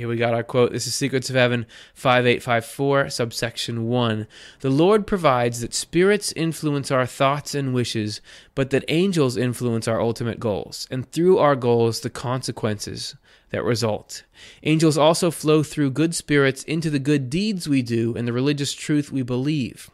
[0.00, 0.72] here we got our quote.
[0.72, 4.26] This is Secrets of Heaven 5854, subsection 1.
[4.60, 8.22] The Lord provides that spirits influence our thoughts and wishes,
[8.54, 13.14] but that angels influence our ultimate goals, and through our goals, the consequences
[13.50, 14.24] that result.
[14.62, 18.72] Angels also flow through good spirits into the good deeds we do and the religious
[18.72, 19.90] truth we believe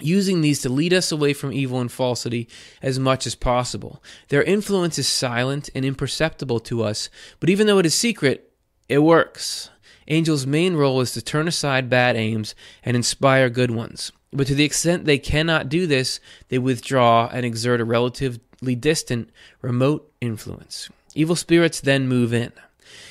[0.00, 2.48] using these to lead us away from evil and falsity
[2.82, 4.02] as much as possible.
[4.30, 7.08] Their influence is silent and imperceptible to us,
[7.38, 8.51] but even though it is secret,
[8.92, 9.70] it works.
[10.06, 14.12] Angels' main role is to turn aside bad aims and inspire good ones.
[14.32, 19.30] But to the extent they cannot do this, they withdraw and exert a relatively distant,
[19.62, 20.90] remote influence.
[21.14, 22.52] Evil spirits then move in.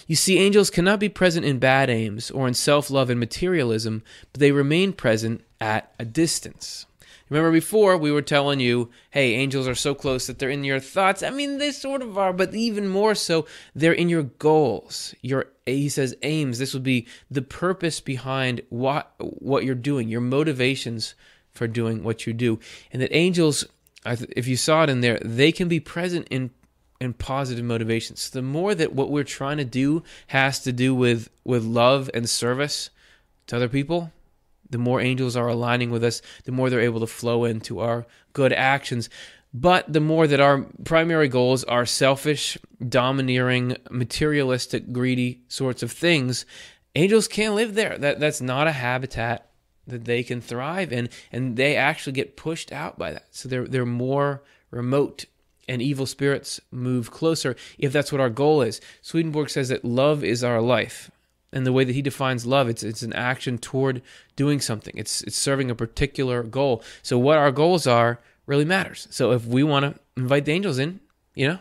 [0.06, 4.04] You see, angels cannot be present in bad aims or in self love and materialism,
[4.32, 6.86] but they remain present at a distance.
[7.32, 10.82] Remember before we were telling you, hey, angels are so close that they're in your
[10.82, 11.24] thoughts.
[11.24, 15.15] I mean, they sort of are, but even more so, they're in your goals.
[15.22, 16.60] Your he says aims.
[16.60, 21.15] This would be the purpose behind what what you're doing, your motivations
[21.54, 22.60] for doing what you do,
[22.91, 23.65] and that angels,
[24.06, 26.52] if you saw it in there, they can be present in
[27.00, 28.30] in positive motivations.
[28.30, 32.30] The more that what we're trying to do has to do with with love and
[32.30, 32.89] service
[33.48, 34.12] to other people,
[34.71, 38.05] the more angels are aligning with us, the more they're able to flow into our
[38.34, 39.10] good actions.
[39.53, 42.57] But the more that our primary goals are selfish,
[42.88, 46.45] domineering, materialistic, greedy sorts of things,
[46.95, 47.97] angels can't live there.
[47.97, 49.49] That that's not a habitat
[49.88, 53.27] that they can thrive in, and they actually get pushed out by that.
[53.31, 55.25] So they're they're more remote
[55.67, 58.79] and evil spirits move closer if that's what our goal is.
[59.01, 61.12] Swedenborg says that love is our life
[61.53, 64.01] and the way that he defines love it's it's an action toward
[64.35, 64.93] doing something.
[64.97, 66.83] It's it's serving a particular goal.
[67.03, 69.07] So what our goals are really matters.
[69.11, 70.99] So if we want to invite the angels in
[71.35, 71.59] you know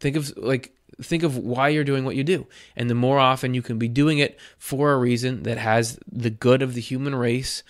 [0.00, 2.46] think of like think of why you're doing what you do.
[2.76, 6.30] And the more often you can be doing it for a reason that has the
[6.30, 7.62] good of the human race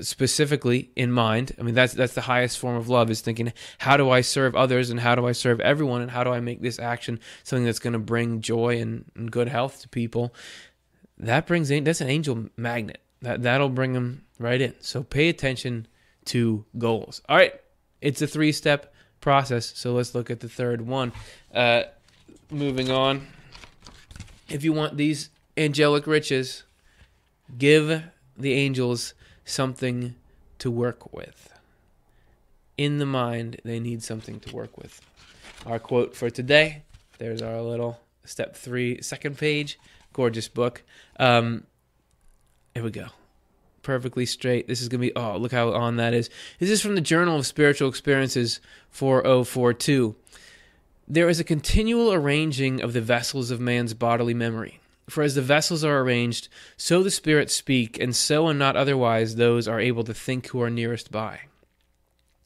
[0.00, 3.96] specifically in mind i mean that's that's the highest form of love is thinking how
[3.96, 6.60] do i serve others and how do i serve everyone and how do i make
[6.60, 10.34] this action something that's going to bring joy and, and good health to people
[11.18, 13.00] that brings in that's an angel magnet.
[13.22, 14.74] That that'll bring them right in.
[14.80, 15.88] So pay attention
[16.26, 17.22] to goals.
[17.28, 17.54] All right,
[18.00, 19.72] it's a three step process.
[19.76, 21.12] So let's look at the third one.
[21.54, 21.84] Uh,
[22.50, 23.26] moving on.
[24.48, 26.64] If you want these angelic riches,
[27.58, 28.02] give
[28.36, 30.14] the angels something
[30.58, 31.52] to work with.
[32.76, 35.00] In the mind, they need something to work with.
[35.64, 36.82] Our quote for today
[37.18, 39.78] there's our little step three, second page
[40.16, 40.82] gorgeous book.
[41.20, 41.64] Um,
[42.72, 43.08] here we go.
[43.82, 44.66] Perfectly straight.
[44.66, 46.30] This is going to be, oh, look how on that is.
[46.58, 50.16] This is from the Journal of Spiritual Experiences 4042.
[51.06, 54.80] There is a continual arranging of the vessels of man's bodily memory.
[55.06, 56.48] For as the vessels are arranged,
[56.78, 60.62] so the spirits speak, and so and not otherwise those are able to think who
[60.62, 61.40] are nearest by.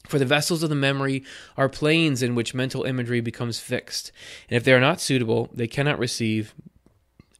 [0.07, 1.23] For the vessels of the memory
[1.55, 4.11] are planes in which mental imagery becomes fixed,
[4.49, 6.53] and if they are not suitable, they cannot receive,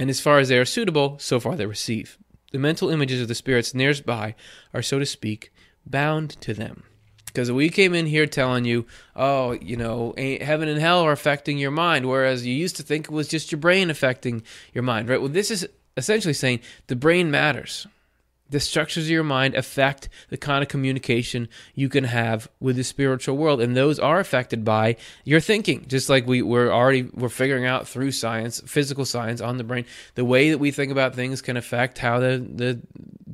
[0.02, 2.18] and as far as they are suitable, so far they receive.
[2.52, 4.34] The mental images of the spirits nearest by
[4.74, 5.54] are, so to speak,
[5.86, 6.82] bound to them.
[7.28, 11.60] Because we came in here telling you, oh, you know, heaven and hell are affecting
[11.60, 14.42] your mind, whereas you used to think it was just your brain affecting
[14.74, 15.22] your mind, right?
[15.22, 17.86] Well, this is essentially saying the brain matters
[18.52, 22.84] the structures of your mind affect the kind of communication you can have with the
[22.84, 25.86] spiritual world and those are affected by your thinking.
[25.88, 29.86] Just like we, we're already we're figuring out through science physical science on the brain
[30.16, 32.82] the way that we think about things can affect how the, the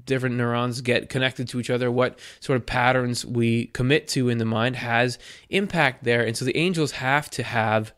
[0.06, 4.38] different neurons get connected to each other what sort of patterns we commit to in
[4.38, 5.18] the mind has
[5.50, 6.24] impact there.
[6.24, 7.92] And so the angels have to have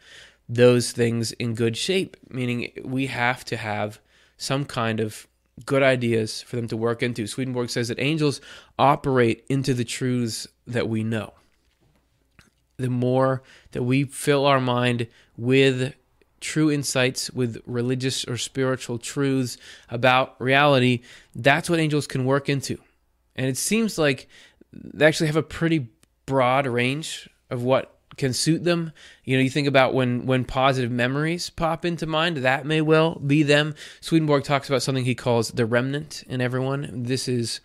[0.48, 4.00] those things in good shape meaning we have to have
[4.38, 5.28] some kind of
[5.66, 7.28] good ideas for them to work into.
[7.28, 8.42] Swedenborg says that angels
[8.78, 11.34] operate into the truths that we know.
[12.78, 15.94] The more that we fill our mind with
[16.40, 19.58] true insights, with religious or spiritual truths
[19.90, 21.02] about reality,
[21.36, 22.78] that's what angels can work into.
[23.36, 24.28] And it seems like
[24.72, 25.90] they actually have a pretty
[26.26, 28.92] broad range of what can suit them.
[29.24, 33.16] You know, you think about when when positive memories pop into mind, that may well
[33.16, 33.74] be them.
[34.02, 37.04] Swedenborg talks about something he calls the remnant in everyone.
[37.04, 37.62] This is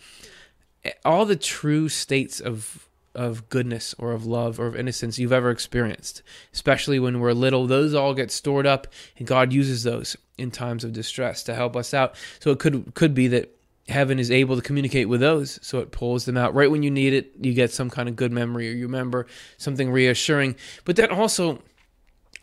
[1.05, 5.51] all the true states of of goodness or of love or of innocence you've ever
[5.51, 7.67] experienced, especially when we're little.
[7.67, 8.87] Those all get stored up,
[9.19, 12.15] and God uses those in times of distress to help us out.
[12.41, 13.54] So it could could be that
[13.89, 15.59] heaven is able to communicate with those.
[15.63, 16.55] So it pulls them out.
[16.55, 19.27] Right when you need it you get some kind of good memory or you remember
[19.59, 20.57] something reassuring.
[20.85, 21.63] But then also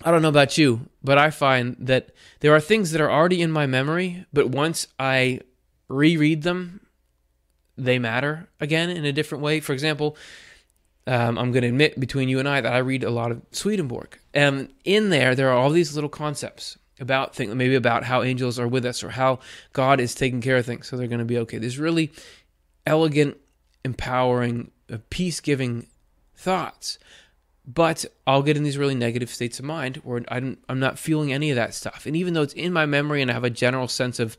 [0.03, 3.41] i don't know about you but i find that there are things that are already
[3.41, 5.39] in my memory but once i
[5.89, 6.79] reread them
[7.77, 9.59] they matter again in a different way.
[9.59, 10.17] For example
[11.07, 13.41] um, i'm going to admit between you and i that i read a lot of
[13.51, 14.17] swedenborg.
[14.33, 18.59] And in there there are all these little concepts about things, maybe about how angels
[18.59, 19.39] are with us or how
[19.73, 20.87] God is taking care of things.
[20.87, 21.57] So they're going to be okay.
[21.57, 22.11] There's really
[22.85, 23.37] elegant,
[23.83, 25.87] empowering, uh, peace giving
[26.35, 26.99] thoughts.
[27.65, 31.33] But I'll get in these really negative states of mind where I'm, I'm not feeling
[31.33, 32.05] any of that stuff.
[32.05, 34.37] And even though it's in my memory and I have a general sense of,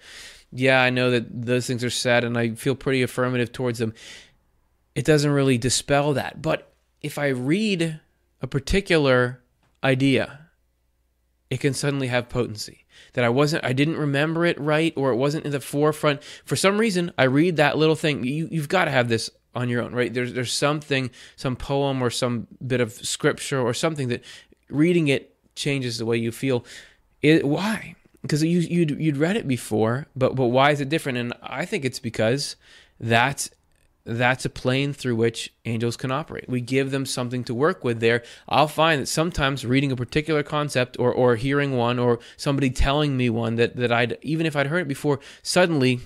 [0.51, 3.95] yeah, I know that those things are said and I feel pretty affirmative towards them,
[4.95, 6.43] it doesn't really dispel that.
[6.43, 8.01] But if I read
[8.41, 9.41] a particular
[9.83, 10.42] idea
[11.53, 12.87] it can suddenly have potency.
[13.13, 16.23] That I wasn't I didn't remember it right or it wasn't in the forefront.
[16.47, 18.25] For some reason I read that little thing.
[18.25, 20.15] You you've got to have this on your own right?
[20.15, 24.25] There's there's something some poem or some bit of scripture or something that
[24.71, 26.65] reading it changes the way you feel.
[27.21, 27.97] It why?
[28.23, 31.19] Because you you'd you'd read it before but but why is it different?
[31.19, 32.57] And I think it's because
[32.99, 33.51] that's
[34.05, 36.49] that's a plane through which angels can operate.
[36.49, 38.23] We give them something to work with there.
[38.49, 43.17] I'll find that sometimes reading a particular concept or, or hearing one or somebody telling
[43.17, 46.01] me one that, that I'd, even if I'd heard it before, suddenly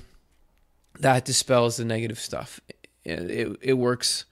[1.01, 2.61] that dispels the negative stuff.
[3.05, 4.27] It, it, it works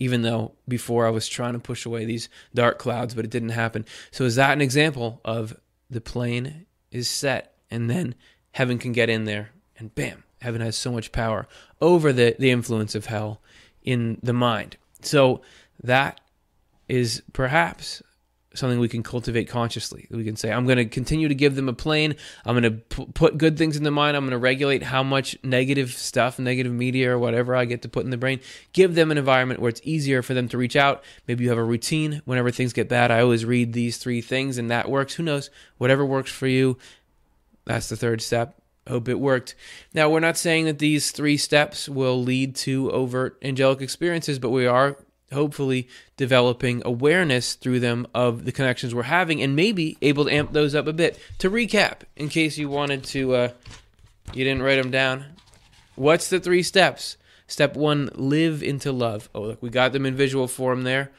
[0.00, 3.50] even though before I was trying to push away these dark clouds, but it didn't
[3.50, 3.84] happen.
[4.10, 5.56] So is that an example of
[5.90, 8.14] the plane is set and then
[8.52, 11.46] heaven can get in there and bam, heaven has so much power
[11.80, 13.40] over the, the influence of hell
[13.82, 14.76] in the mind.
[15.02, 15.40] So
[15.82, 16.20] that
[16.88, 18.02] is perhaps
[18.54, 20.08] something we can cultivate consciously.
[20.10, 22.16] We can say, I'm going to continue to give them a plane.
[22.44, 24.16] I'm going to p- put good things in the mind.
[24.16, 27.88] I'm going to regulate how much negative stuff, negative media, or whatever I get to
[27.88, 28.40] put in the brain.
[28.72, 31.04] Give them an environment where it's easier for them to reach out.
[31.28, 32.22] Maybe you have a routine.
[32.24, 35.14] Whenever things get bad, I always read these three things, and that works.
[35.14, 35.48] Who knows?
[35.78, 36.76] Whatever works for you.
[37.66, 39.54] That's the third step hope it worked.
[39.94, 44.50] Now, we're not saying that these three steps will lead to overt angelic experiences, but
[44.50, 44.96] we are
[45.32, 50.52] hopefully developing awareness through them of the connections we're having and maybe able to amp
[50.52, 51.18] those up a bit.
[51.38, 53.48] To recap, in case you wanted to, uh,
[54.32, 55.26] you didn't write them down,
[55.94, 57.16] what's the three steps?
[57.46, 59.28] Step one, live into love.
[59.34, 61.10] Oh, look, we got them in visual form there.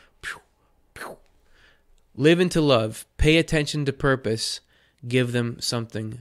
[2.16, 3.05] Live into love.
[3.18, 4.59] Pay attention to purpose.
[5.07, 6.20] Give them something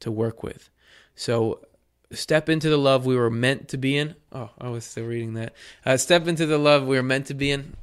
[0.00, 0.70] to work with.
[1.16, 1.60] So
[2.12, 4.14] step into the love we were meant to be in.
[4.30, 5.54] Oh, I was still reading that.
[5.84, 7.74] Uh, step into the love we were meant to be in.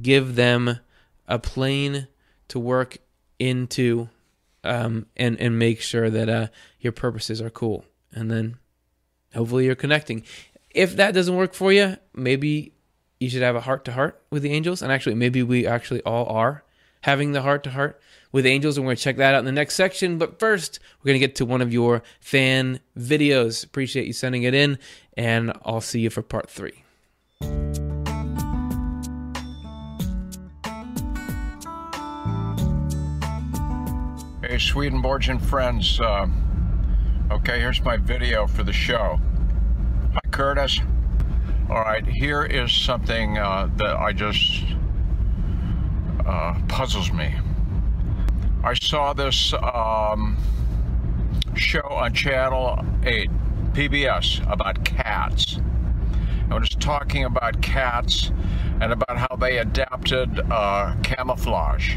[0.00, 0.78] Give them
[1.28, 2.08] a plane
[2.48, 2.98] to work
[3.38, 4.08] into,
[4.62, 6.46] um, and and make sure that uh,
[6.80, 7.84] your purposes are cool.
[8.12, 8.56] And then
[9.34, 10.24] hopefully you're connecting.
[10.70, 12.72] If that doesn't work for you, maybe
[13.20, 14.82] you should have a heart to heart with the angels.
[14.82, 16.64] And actually, maybe we actually all are
[17.02, 18.00] having the heart to heart
[18.34, 20.18] with angels, and we're going to check that out in the next section.
[20.18, 23.64] But first, we're going to get to one of your fan videos.
[23.64, 24.76] Appreciate you sending it in,
[25.16, 26.82] and I'll see you for part three.
[34.42, 36.00] Hey, Swedenborgian friends.
[36.00, 36.26] Uh,
[37.30, 39.20] okay, here's my video for the show.
[40.12, 40.80] Hi, Curtis.
[41.70, 44.64] All right, here is something uh, that I just
[46.26, 47.32] uh, puzzles me.
[48.64, 50.38] I saw this um,
[51.54, 53.30] show on Channel 8,
[53.74, 55.58] PBS, about cats.
[56.50, 58.32] I was talking about cats
[58.80, 61.96] and about how they adapted uh, camouflage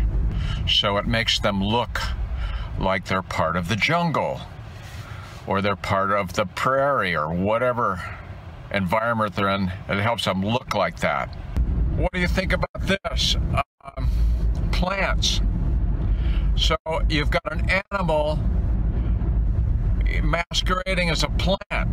[0.68, 2.02] so it makes them look
[2.80, 4.42] like they're part of the jungle
[5.46, 8.04] or they're part of the prairie or whatever
[8.72, 9.72] environment they're in.
[9.88, 11.34] It helps them look like that.
[11.96, 13.38] What do you think about this?
[13.98, 14.10] Um,
[14.72, 15.40] plants.
[16.58, 16.76] So
[17.08, 18.40] you've got an animal
[20.24, 21.90] masquerading as a plant.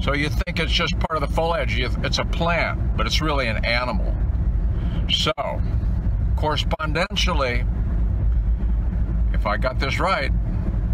[0.00, 3.48] So you think it's just part of the foliage, it's a plant, but it's really
[3.48, 4.14] an animal.
[5.10, 5.32] So,
[6.36, 7.66] correspondentially,
[9.34, 10.30] if I got this right,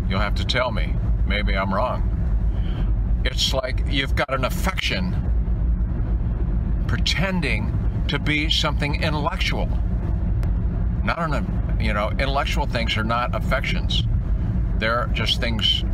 [0.09, 0.95] you'll have to tell me.
[1.27, 3.23] Maybe I'm wrong.
[3.25, 5.15] It's like you've got an affection
[6.87, 9.69] pretending to be something intellectual.
[11.05, 14.03] Not an you know, intellectual things are not affections.
[14.79, 15.85] They're just things,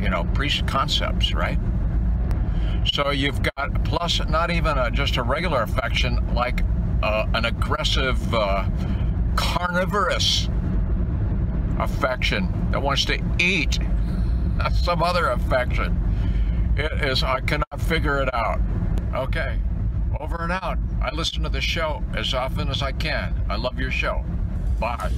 [0.00, 1.58] you know, pre-concepts, right?
[2.92, 6.62] So you've got plus not even a, just a regular affection, like
[7.02, 8.68] uh, an aggressive, uh,
[9.36, 10.48] carnivorous
[11.78, 13.78] affection that wants to eat.
[14.82, 15.96] Some other affection.
[16.76, 17.22] It is.
[17.22, 18.60] I cannot figure it out.
[19.14, 19.58] Okay,
[20.20, 20.78] over and out.
[21.02, 23.34] I listen to the show as often as I can.
[23.48, 24.22] I love your show.
[24.78, 25.10] Bye.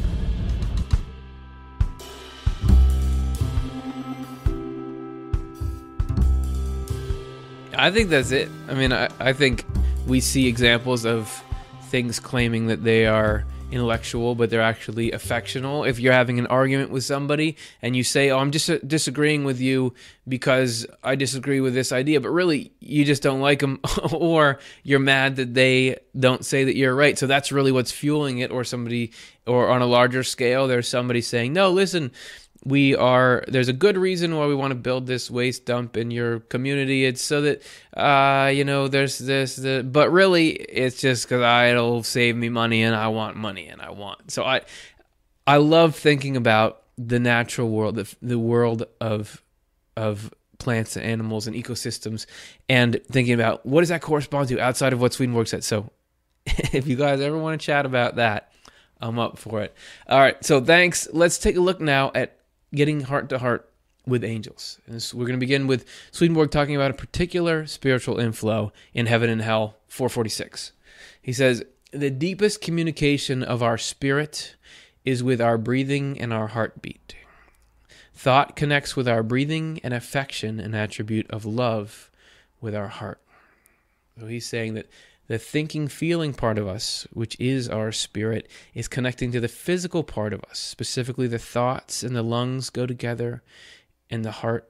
[7.75, 8.49] I think that's it.
[8.69, 9.67] I mean, I, I think
[10.07, 11.43] we see examples of
[11.89, 15.85] things claiming that they are intellectual, but they're actually affectional.
[15.85, 19.45] If you're having an argument with somebody and you say, "Oh, I'm just dis- disagreeing
[19.45, 19.95] with you
[20.29, 23.81] because I disagree with this idea," but really you just don't like them,
[24.13, 27.19] or you're mad that they don't say that you're right.
[27.19, 28.51] So that's really what's fueling it.
[28.51, 29.13] Or somebody,
[29.47, 32.13] or on a larger scale, there's somebody saying, "No, listen."
[32.65, 36.11] We are there's a good reason why we want to build this waste dump in
[36.11, 37.05] your community.
[37.05, 37.63] It's so that
[37.97, 42.83] uh you know there's this but really it's just because I it'll save me money
[42.83, 44.63] and i want money and i want so i
[45.47, 49.43] i love thinking about the natural world the, the world of
[49.97, 52.27] of plants and animals and ecosystems
[52.69, 55.65] and thinking about what does that correspond to outside of what sweden works at.
[55.65, 55.91] So
[56.47, 58.53] if you guys ever want to chat about that
[59.01, 59.75] i'm up for it.
[60.09, 61.09] All right so thanks.
[61.13, 62.39] Let's take a look now at
[62.75, 63.69] getting heart to heart
[64.07, 64.79] with angels.
[64.87, 69.07] And so we're going to begin with Swedenborg talking about a particular spiritual inflow in
[69.07, 70.73] Heaven and Hell 446.
[71.21, 74.57] He says, The deepest communication of our spirit
[75.05, 77.17] is with our breathing and our heartbeat.
[78.15, 82.11] Thought connects with our breathing and affection, an attribute of love,
[82.61, 83.21] with our heart.
[84.19, 84.87] So he's saying that
[85.29, 90.03] the thinking, feeling part of us, which is our spirit, is connecting to the physical
[90.03, 90.59] part of us.
[90.59, 93.43] Specifically, the thoughts and the lungs go together,
[94.11, 94.69] and the heart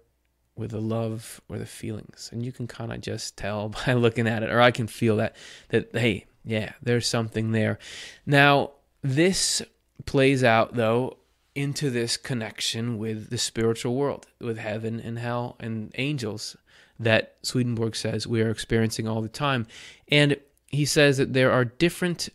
[0.57, 2.29] with the love or the feelings.
[2.33, 5.17] And you can kind of just tell by looking at it, or I can feel
[5.17, 5.37] that,
[5.69, 7.79] that, hey, yeah, there's something there.
[8.27, 8.73] Now,
[9.03, 9.63] this
[10.05, 11.19] plays out, though,
[11.55, 16.57] into this connection with the spiritual world, with heaven and hell and angels
[16.99, 19.67] that Swedenborg says we are experiencing all the time.
[20.09, 20.37] And
[20.69, 22.29] he says that there are different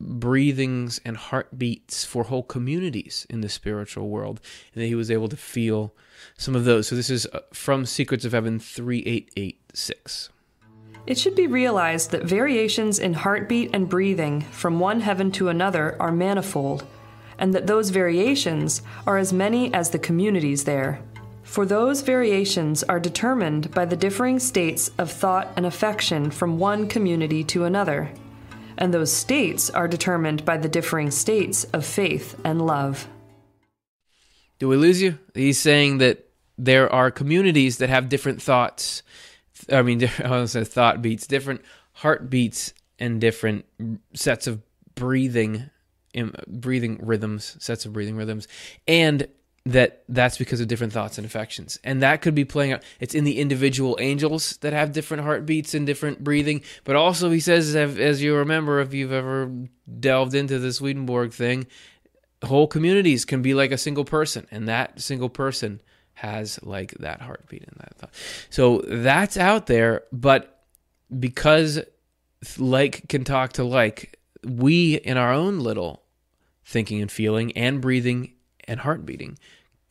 [0.00, 4.40] breathings and heartbeats for whole communities in the spiritual world,
[4.74, 5.94] and that he was able to feel
[6.38, 6.88] some of those.
[6.88, 10.30] So this is uh, from Secrets of Heaven 3886.
[11.06, 16.00] It should be realized that variations in heartbeat and breathing from one heaven to another
[16.00, 16.86] are manifold,
[17.38, 21.02] and that those variations are as many as the communities there.
[21.50, 26.86] For those variations are determined by the differing states of thought and affection from one
[26.86, 28.12] community to another,
[28.78, 33.08] and those states are determined by the differing states of faith and love.
[34.60, 35.18] Do we lose you?
[35.34, 36.24] He's saying that
[36.56, 39.02] there are communities that have different thoughts.
[39.72, 41.62] I mean, I to say thought beats, different
[41.94, 43.64] heartbeats, and different
[44.14, 44.62] sets of
[44.94, 45.68] breathing,
[46.46, 48.46] breathing rhythms, sets of breathing rhythms,
[48.86, 49.26] and
[49.72, 51.78] that that's because of different thoughts and affections.
[51.84, 52.82] And that could be playing out.
[52.98, 56.62] It's in the individual angels that have different heartbeats and different breathing.
[56.84, 59.50] But also, he says, as you remember, if you've ever
[59.98, 61.66] delved into the Swedenborg thing,
[62.42, 64.46] whole communities can be like a single person.
[64.50, 65.80] And that single person
[66.14, 68.14] has like that heartbeat and that thought.
[68.50, 70.02] So that's out there.
[70.12, 70.64] But
[71.18, 71.80] because
[72.58, 76.02] like can talk to like, we in our own little
[76.64, 78.32] thinking and feeling and breathing
[78.64, 79.38] and heart beating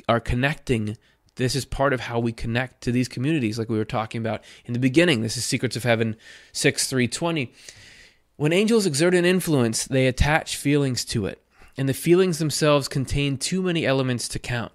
[0.10, 0.98] are connecting
[1.36, 4.44] this is part of how we connect to these communities like we were talking about
[4.66, 5.22] in the beginning.
[5.22, 6.18] This is secrets of heaven
[6.52, 7.54] 6 320
[8.36, 11.42] when angels exert an influence they attach feelings to it
[11.78, 14.74] and the feelings themselves contain too many elements to count.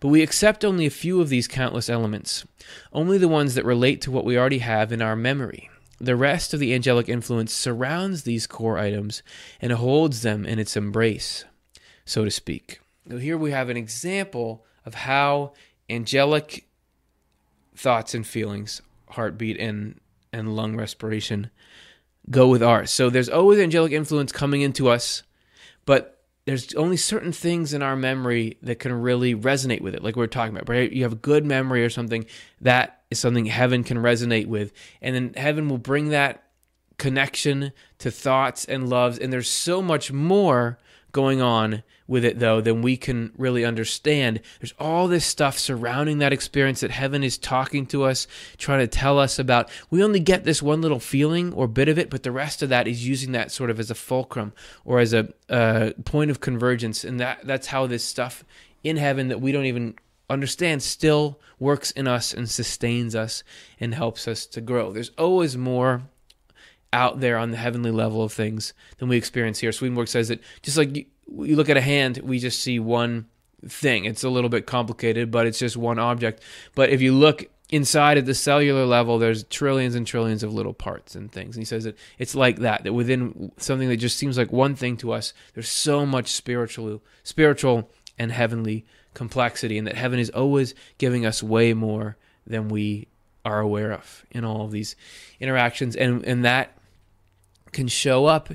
[0.00, 2.46] But we accept only a few of these countless elements
[2.94, 5.68] only the ones that relate to what we already have in our memory.
[6.00, 9.22] The rest of the angelic influence surrounds these core items
[9.60, 11.44] and holds them in its embrace,
[12.04, 12.80] so to speak.
[13.06, 15.52] Now, here we have an example of how
[15.90, 16.66] angelic
[17.74, 18.80] thoughts and feelings,
[19.10, 20.00] heartbeat and,
[20.32, 21.50] and lung respiration,
[22.30, 22.90] go with ours.
[22.90, 25.22] So there's always angelic influence coming into us,
[25.84, 30.02] but there's only certain things in our memory that can really resonate with it.
[30.02, 30.90] Like we are talking about, right?
[30.90, 32.24] You have a good memory or something
[32.60, 34.72] that is something heaven can resonate with.
[35.02, 36.44] And then heaven will bring that
[36.98, 39.18] connection to thoughts and loves.
[39.18, 40.78] And there's so much more
[41.16, 44.38] going on with it though than we can really understand.
[44.60, 48.86] There's all this stuff surrounding that experience that heaven is talking to us, trying to
[48.86, 49.70] tell us about.
[49.88, 52.68] We only get this one little feeling or bit of it, but the rest of
[52.68, 54.52] that is using that sort of as a fulcrum
[54.84, 58.44] or as a, a point of convergence, and that that's how this stuff
[58.84, 59.94] in heaven that we don't even
[60.28, 63.42] understand still works in us and sustains us
[63.80, 64.92] and helps us to grow.
[64.92, 66.02] There's always more
[66.92, 69.72] out there on the heavenly level of things than we experience here.
[69.72, 73.26] Swedenborg says that just like you, you look at a hand, we just see one
[73.66, 74.04] thing.
[74.04, 76.42] It's a little bit complicated, but it's just one object.
[76.74, 80.74] But if you look inside at the cellular level, there's trillions and trillions of little
[80.74, 81.56] parts and things.
[81.56, 84.74] And he says that it's like that, that within something that just seems like one
[84.76, 88.84] thing to us, there's so much spiritual, spiritual and heavenly
[89.14, 92.16] complexity, and that heaven is always giving us way more
[92.46, 93.08] than we
[93.44, 94.94] are aware of in all of these
[95.40, 95.96] interactions.
[95.96, 96.75] And, and that
[97.76, 98.50] can show up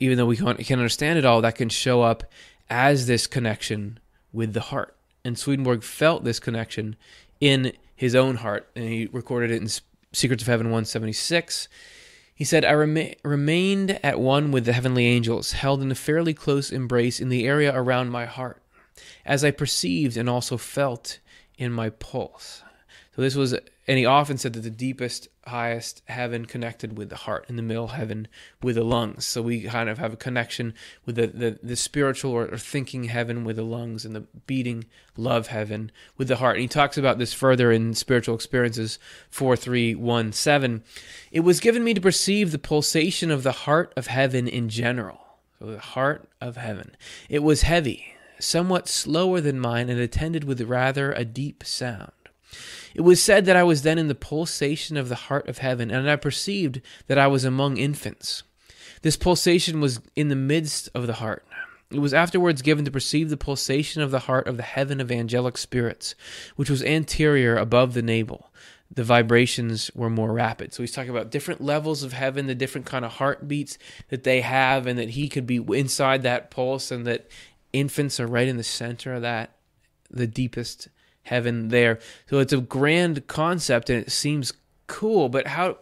[0.00, 2.24] even though we can't, can't understand it all, that can show up
[2.68, 3.98] as this connection
[4.32, 4.96] with the heart.
[5.24, 6.96] And Swedenborg felt this connection
[7.40, 9.68] in his own heart, and he recorded it in
[10.12, 11.68] Secrets of Heaven 176.
[12.34, 16.34] He said, I rem- remained at one with the heavenly angels, held in a fairly
[16.34, 18.62] close embrace in the area around my heart,
[19.24, 21.18] as I perceived and also felt
[21.56, 22.62] in my pulse.
[23.14, 23.54] So this was
[23.88, 27.62] and he often said that the deepest, highest heaven connected with the heart, and the
[27.62, 28.28] middle heaven
[28.62, 29.26] with the lungs.
[29.26, 30.74] So we kind of have a connection
[31.04, 34.84] with the, the, the spiritual or, or, thinking heaven with the lungs, and the beating
[35.16, 36.56] love heaven with the heart.
[36.56, 38.98] And he talks about this further in Spiritual Experiences
[39.30, 40.82] 4317.
[41.30, 45.20] It was given me to perceive the pulsation of the heart of heaven in general.
[45.58, 46.96] So the heart of heaven.
[47.28, 52.12] It was heavy, somewhat slower than mine, and attended with rather a deep sound.
[52.94, 55.90] It was said that I was then in the pulsation of the heart of heaven,
[55.90, 58.42] and I perceived that I was among infants.
[59.02, 61.46] This pulsation was in the midst of the heart.
[61.90, 65.12] It was afterwards given to perceive the pulsation of the heart of the heaven of
[65.12, 66.14] angelic spirits,
[66.56, 68.50] which was anterior above the navel.
[68.90, 70.72] The vibrations were more rapid.
[70.72, 73.78] So he's talking about different levels of heaven, the different kind of heartbeats
[74.08, 77.28] that they have, and that he could be inside that pulse, and that
[77.72, 79.56] infants are right in the center of that,
[80.10, 80.88] the deepest
[81.26, 81.98] heaven there.
[82.30, 84.52] So it's a grand concept and it seems
[84.86, 85.78] cool, but how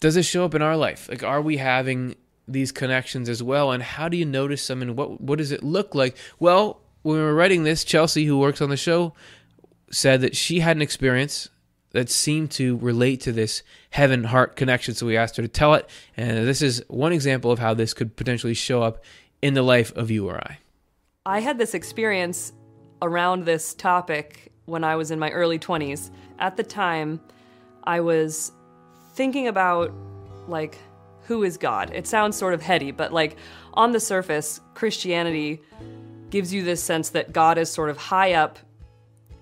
[0.00, 1.08] does it show up in our life?
[1.08, 2.16] Like, are we having
[2.46, 3.70] these connections as well?
[3.70, 6.16] And how do you notice them and what, what does it look like?
[6.40, 9.14] Well, when we were writing this, Chelsea, who works on the show,
[9.90, 11.48] said that she had an experience
[11.92, 14.94] that seemed to relate to this heaven heart connection.
[14.94, 15.88] So we asked her to tell it.
[16.16, 19.02] And this is one example of how this could potentially show up
[19.40, 20.58] in the life of you or I.
[21.24, 22.52] I had this experience
[23.02, 26.10] around this topic when I was in my early 20s.
[26.38, 27.20] At the time,
[27.84, 28.52] I was
[29.14, 29.92] thinking about
[30.46, 30.78] like
[31.28, 31.92] who is God?
[31.92, 33.36] It sounds sort of heady, but like
[33.74, 35.60] on the surface, Christianity
[36.30, 38.58] gives you this sense that God is sort of high up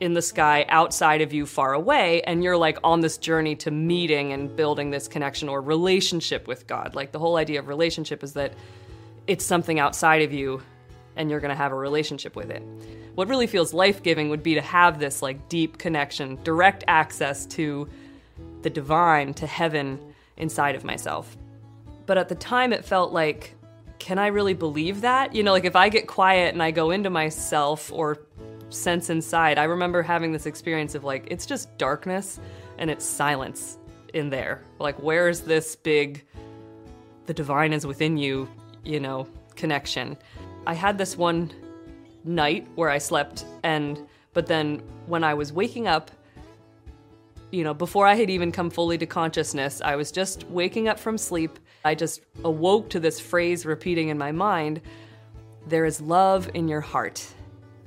[0.01, 3.71] in the sky outside of you far away and you're like on this journey to
[3.71, 6.95] meeting and building this connection or relationship with God.
[6.95, 8.53] Like the whole idea of relationship is that
[9.27, 10.63] it's something outside of you
[11.15, 12.63] and you're going to have a relationship with it.
[13.17, 17.47] What really feels life giving would be to have this like deep connection, direct access
[17.47, 17.89] to
[18.61, 19.99] the divine, to heaven
[20.37, 21.35] inside of myself.
[22.05, 23.55] But at the time, it felt like,
[23.99, 25.35] can I really believe that?
[25.35, 28.19] You know, like if I get quiet and I go into myself or
[28.69, 29.57] sense inside.
[29.57, 32.39] I remember having this experience of like, it's just darkness
[32.77, 33.79] and it's silence
[34.12, 34.62] in there.
[34.79, 36.27] Like, where's this big,
[37.25, 38.47] the divine is within you,
[38.85, 40.19] you know, connection?
[40.67, 41.51] I had this one
[42.27, 46.11] night where I slept, and but then when I was waking up,
[47.51, 50.99] you know, before I had even come fully to consciousness, I was just waking up
[50.99, 51.59] from sleep.
[51.85, 54.81] I just awoke to this phrase repeating in my mind
[55.66, 57.27] There is love in your heart.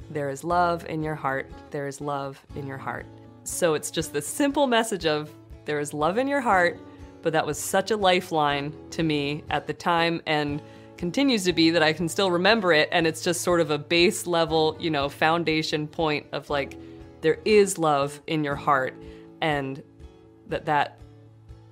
[0.10, 1.52] There is love in your heart.
[1.70, 3.06] There is love in your heart.
[3.44, 5.30] So it's just this simple message of
[5.66, 6.80] there is love in your heart,
[7.22, 10.62] but that was such a lifeline to me at the time and
[11.00, 12.90] continues to be that I can still remember it.
[12.92, 16.78] And it's just sort of a base level, you know, foundation point of like,
[17.22, 18.94] there is love in your heart.
[19.42, 19.82] And
[20.50, 21.00] that that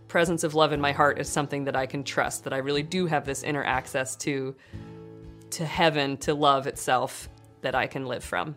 [0.08, 2.84] presence of love in my heart is something that I can trust, that I really
[2.84, 4.56] do have this inner access to
[5.50, 7.30] to heaven, to love itself
[7.62, 8.56] that I can live from.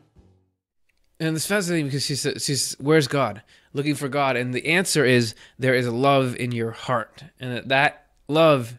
[1.18, 3.42] And it's fascinating because she says, "She's where's God?
[3.72, 7.56] Looking for God." And the answer is there is a love in your heart, and
[7.56, 8.78] that, that love,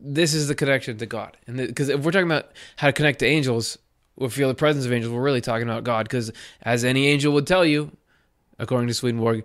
[0.00, 1.36] this is the connection to God.
[1.46, 3.78] And because if we're talking about how to connect to angels,
[4.16, 6.04] or feel the presence of angels, we're really talking about God.
[6.04, 6.30] Because
[6.62, 7.90] as any angel would tell you,
[8.58, 9.44] according to Swedenborg,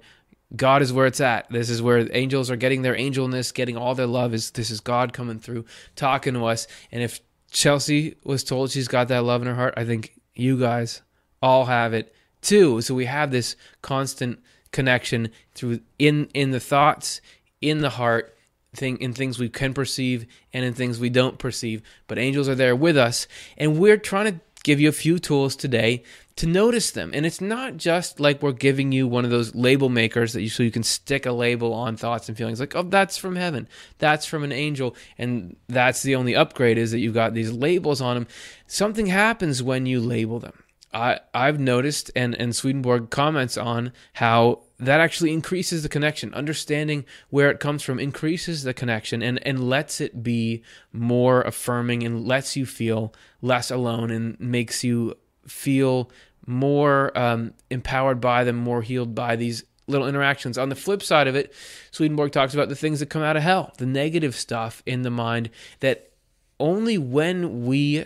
[0.56, 1.50] God is where it's at.
[1.50, 4.34] This is where angels are getting their angelness, getting all their love.
[4.34, 5.66] Is this is God coming through,
[5.96, 6.68] talking to us.
[6.92, 7.22] And if
[7.52, 11.02] Chelsea was told she's got that love in her heart, I think you guys
[11.42, 12.82] all have it too.
[12.82, 14.40] So we have this constant
[14.72, 17.22] connection through in in the thoughts,
[17.62, 18.35] in the heart,
[18.76, 21.82] thing in things we can perceive and in things we don't perceive.
[22.08, 25.56] But angels are there with us, and we're trying to give you a few tools
[25.56, 26.02] today
[26.36, 27.12] to notice them.
[27.14, 30.50] And it's not just like we're giving you one of those label makers that you
[30.50, 33.70] so you can stick a label on thoughts and feelings like, oh, that's from heaven,
[34.00, 38.02] that's from an angel, and that's the only upgrade is that you've got these labels
[38.02, 38.28] on them.
[38.68, 40.65] Something happens when you label them.
[40.96, 46.34] I, I've noticed, and, and Swedenborg comments on how that actually increases the connection.
[46.34, 52.04] Understanding where it comes from increases the connection and, and lets it be more affirming
[52.04, 55.16] and lets you feel less alone and makes you
[55.46, 56.10] feel
[56.48, 60.58] more um, empowered by them, more healed by these little interactions.
[60.58, 61.54] On the flip side of it,
[61.92, 65.12] Swedenborg talks about the things that come out of hell, the negative stuff in the
[65.12, 65.50] mind
[65.82, 66.12] that
[66.58, 68.06] only when we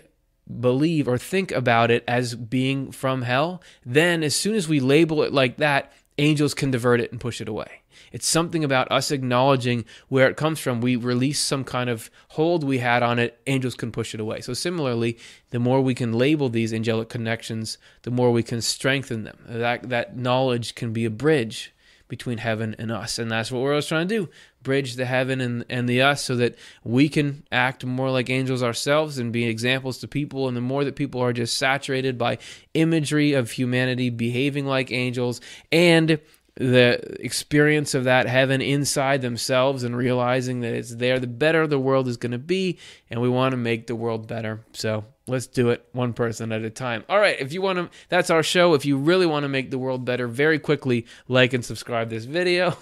[0.50, 5.22] believe or think about it as being from hell, then as soon as we label
[5.24, 7.82] it like that, angels can divert it and push it away.
[8.12, 10.82] It's something about us acknowledging where it comes from.
[10.82, 14.42] We release some kind of hold we had on it, angels can push it away.
[14.42, 15.18] So, similarly,
[15.52, 19.38] the more we can label these angelic connections, the more we can strengthen them.
[19.48, 21.74] That, that knowledge can be a bridge
[22.10, 23.18] between heaven and us.
[23.18, 24.30] And that's what we're always trying to do
[24.62, 28.62] bridge the heaven and, and the us so that we can act more like angels
[28.62, 30.50] ourselves and be examples to people.
[30.50, 32.40] And the more that people are just saturated by
[32.74, 35.40] imagery of humanity behaving like angels
[35.72, 36.20] and
[36.56, 41.80] the experience of that heaven inside themselves and realizing that it's there, the better the
[41.80, 42.78] world is going to be.
[43.10, 44.66] And we want to make the world better.
[44.74, 47.04] So let's do it one person at a time.
[47.08, 48.74] All right, if you want to, that's our show.
[48.74, 52.26] If you really want to make the world better, very quickly like and subscribe this
[52.26, 52.76] video.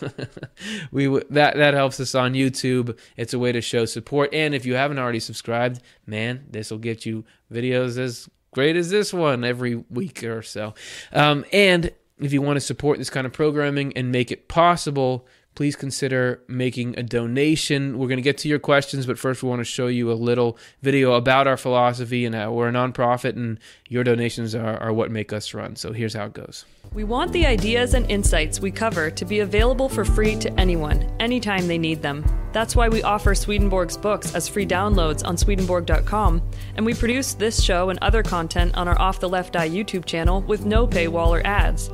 [0.92, 2.98] we that that helps us on YouTube.
[3.16, 4.34] It's a way to show support.
[4.34, 8.90] And if you haven't already subscribed, man, this will get you videos as great as
[8.90, 10.74] this one every week or so.
[11.14, 15.28] Um, and if you want to support this kind of programming and make it possible,
[15.58, 17.98] please consider making a donation.
[17.98, 20.14] We're going to get to your questions, but first we want to show you a
[20.14, 24.94] little video about our philosophy and how we're a nonprofit and your donations are, are
[24.94, 25.76] what make us run.
[25.76, 26.64] So here's how it goes.
[26.94, 31.12] We want the ideas and insights we cover to be available for free to anyone,
[31.20, 32.24] anytime they need them.
[32.54, 36.40] That's why we offer Swedenborg's books as free downloads on Swedenborg.com,
[36.76, 40.06] and we produce this show and other content on our Off the Left Eye YouTube
[40.06, 41.90] channel with no paywall or ads.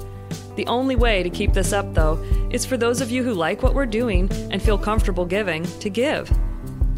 [0.55, 3.63] The only way to keep this up, though, is for those of you who like
[3.63, 6.31] what we're doing and feel comfortable giving to give.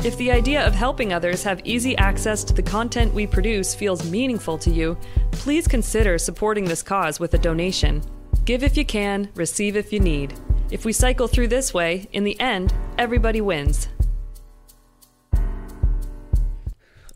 [0.04, 4.10] If the idea of helping others have easy access to the content we produce feels
[4.12, 4.98] meaningful to you,
[5.32, 8.04] please consider supporting this cause with a donation.
[8.44, 10.34] Give if you can, receive if you need.
[10.70, 13.88] If we cycle through this way, in the end, everybody wins.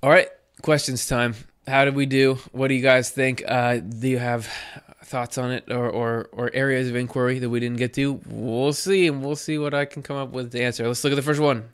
[0.01, 0.29] All right,
[0.61, 1.35] questions time.
[1.67, 2.39] How did we do?
[2.53, 3.43] What do you guys think?
[3.47, 4.49] Uh, do you have
[5.10, 8.22] thoughts on it or, or, or areas of inquiry that we didn't get to?
[8.28, 10.88] We'll see, and we'll see what I can come up with to answer.
[10.88, 11.70] Let's look at the first one.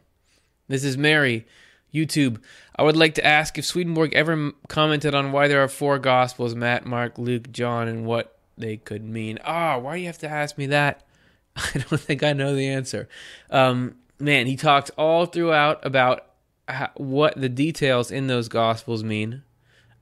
[0.67, 1.45] This is Mary,
[1.93, 2.41] YouTube.
[2.75, 6.55] I would like to ask if Swedenborg ever commented on why there are four Gospels
[6.55, 9.37] Matt, Mark, Luke, John, and what they could mean.
[9.43, 11.05] Ah, oh, why do you have to ask me that?
[11.55, 13.07] I don't think I know the answer.
[13.49, 16.25] Um, man, he talked all throughout about
[16.67, 19.43] how, what the details in those Gospels mean.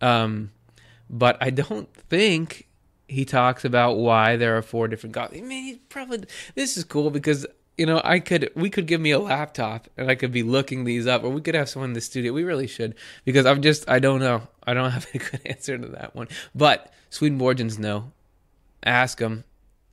[0.01, 0.51] Um,
[1.09, 2.67] but I don't think
[3.07, 5.33] he talks about why there are four different gods.
[5.35, 6.23] I mean, he probably
[6.55, 7.45] this is cool because
[7.77, 10.83] you know I could we could give me a laptop and I could be looking
[10.83, 12.33] these up, or we could have someone in the studio.
[12.33, 12.95] We really should
[13.25, 14.47] because I'm just I don't know.
[14.63, 16.27] I don't have a good answer to that one.
[16.55, 18.11] But Swedenborgians know.
[18.85, 19.45] Ask them,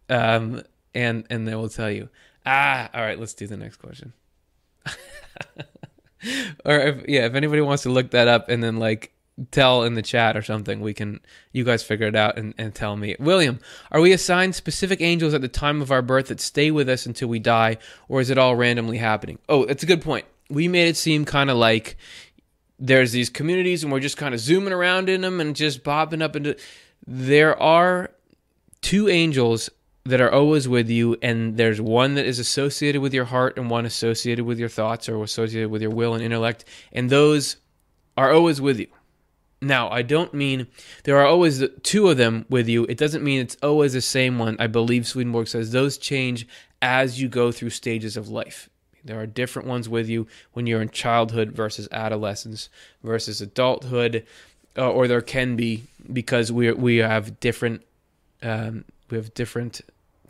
[0.09, 0.63] um,
[0.95, 2.09] and and they will tell you.
[2.45, 3.19] Ah, all right.
[3.19, 4.13] Let's do the next question.
[6.65, 9.13] or if, yeah, if anybody wants to look that up and then like
[9.51, 11.21] tell in the chat or something, we can
[11.53, 13.17] you guys figure it out and, and tell me.
[13.19, 13.59] William,
[13.91, 17.07] are we assigned specific angels at the time of our birth that stay with us
[17.07, 17.79] until we die,
[18.09, 19.39] or is it all randomly happening?
[19.49, 20.27] Oh, that's a good point.
[20.49, 21.97] We made it seem kind of like
[22.79, 26.23] there's these communities and we're just kind of zooming around in them and just bobbing
[26.23, 26.57] up into
[27.07, 28.11] there are
[28.81, 29.71] two angels
[30.05, 33.69] that are always with you, and there's one that is associated with your heart and
[33.71, 37.57] one associated with your thoughts or associated with your will and intellect, and those
[38.17, 38.87] are always with you.
[39.63, 40.69] Now, I don't mean
[41.05, 42.85] there are always two of them with you.
[42.87, 44.57] It doesn't mean it's always the same one.
[44.59, 46.47] I believe Swedenborg says those change
[46.81, 48.71] as you go through stages of life.
[49.05, 52.69] There are different ones with you when you're in childhood versus adolescence
[53.03, 54.27] versus adulthood,
[54.77, 57.83] uh, or there can be because we we have different
[58.43, 59.81] um, we have different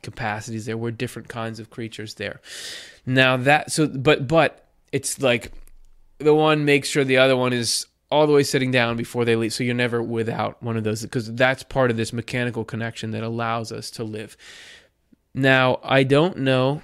[0.02, 0.76] capacities there.
[0.76, 2.40] We're different kinds of creatures there.
[3.04, 5.52] Now that so but but it's like
[6.18, 9.36] the one makes sure the other one is all the way sitting down before they
[9.36, 9.52] leave.
[9.52, 13.22] So you're never without one of those because that's part of this mechanical connection that
[13.22, 14.36] allows us to live.
[15.34, 16.82] Now, I don't know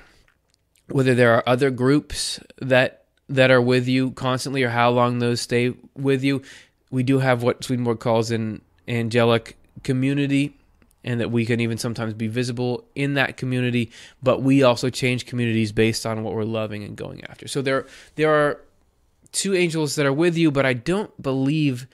[0.89, 5.41] whether there are other groups that that are with you constantly or how long those
[5.41, 6.43] stay with you.
[6.93, 10.57] We do have what Swedenborg calls an angelic community
[11.03, 13.91] and that we can even sometimes be visible in that community
[14.23, 17.87] but we also change communities based on what we're loving and going after so there
[18.15, 18.61] there are
[19.37, 21.87] two angels that are with you but i don't believe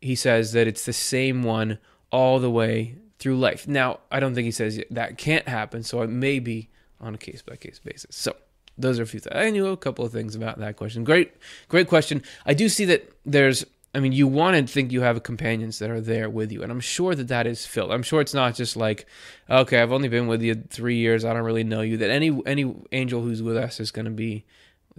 [0.00, 1.78] he says that it's the same one
[2.10, 6.00] all the way through life now i don't think he says that can't happen so
[6.00, 8.34] it may be on a case by case basis so
[8.78, 11.34] those are a few things i knew a couple of things about that question great
[11.68, 15.22] great question i do see that there's I mean, you want to think you have
[15.22, 17.90] companions that are there with you, and I'm sure that that is filled.
[17.90, 19.06] I'm sure it's not just like,
[19.48, 21.96] okay, I've only been with you three years, I don't really know you.
[21.96, 24.44] That any any angel who's with us is going to be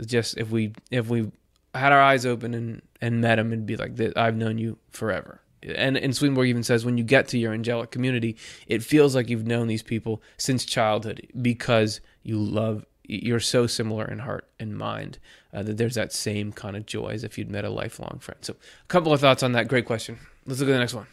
[0.04, 1.32] just if we if we
[1.78, 5.41] had our eyes open and and met him and be like, I've known you forever.
[5.63, 9.30] And and Swedenborg even says when you get to your angelic community, it feels like
[9.30, 14.78] you've known these people since childhood because you love you're so similar in heart and
[14.78, 15.17] mind
[15.53, 18.43] uh, that there's that same kind of joy as if you'd met a lifelong friend.
[18.43, 19.67] So, a couple of thoughts on that.
[19.67, 20.19] Great question.
[20.45, 21.07] Let's look at the next one.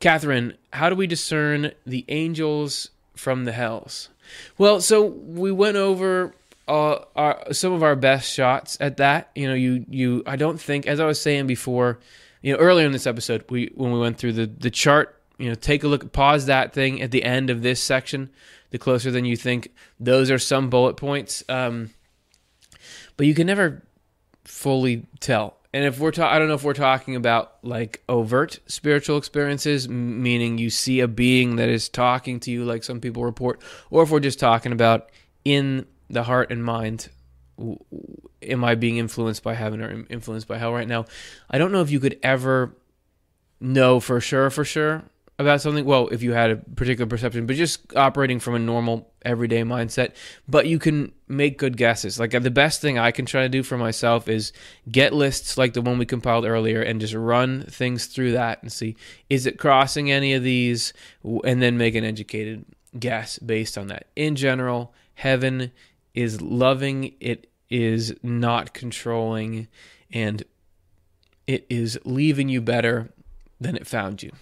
[0.00, 4.10] Catherine, how do we discern the angels from the hells?
[4.58, 6.34] Well, so we went over
[6.68, 9.30] uh, our, some of our best shots at that.
[9.34, 12.00] You know, you you I don't think, as I was saying before,
[12.42, 15.12] you know, earlier in this episode, we when we went through the the chart.
[15.38, 18.30] You know, take a look, pause that thing at the end of this section
[18.70, 19.72] the closer than you think.
[20.00, 21.44] Those are some bullet points.
[21.48, 21.90] Um,
[23.16, 23.82] but you can never
[24.44, 25.56] fully tell.
[25.72, 29.88] And if we're talking, I don't know if we're talking about like overt spiritual experiences,
[29.88, 33.60] meaning you see a being that is talking to you, like some people report,
[33.90, 35.10] or if we're just talking about
[35.44, 37.08] in the heart and mind,
[38.42, 41.06] am I being influenced by heaven or influenced by hell right now?
[41.50, 42.76] I don't know if you could ever
[43.60, 45.04] know for sure, for sure
[45.38, 45.84] about something.
[45.84, 50.14] Well if you had a particular perception but just operating from a normal everyday mindset.
[50.48, 52.18] But you can make good guesses.
[52.18, 54.52] Like the best thing i can try to do for myself is
[54.90, 58.72] get lists like the one we compiled earlier and just run things through that and
[58.72, 58.96] see
[59.28, 60.92] is it crossing any of these?
[61.44, 62.64] And then make an educated
[62.98, 64.06] guess based on that.
[64.16, 65.72] In general heaven
[66.16, 69.68] is loving it is not controlling
[70.10, 70.42] and
[71.46, 73.10] it is leaving you better
[73.60, 74.32] than it found you.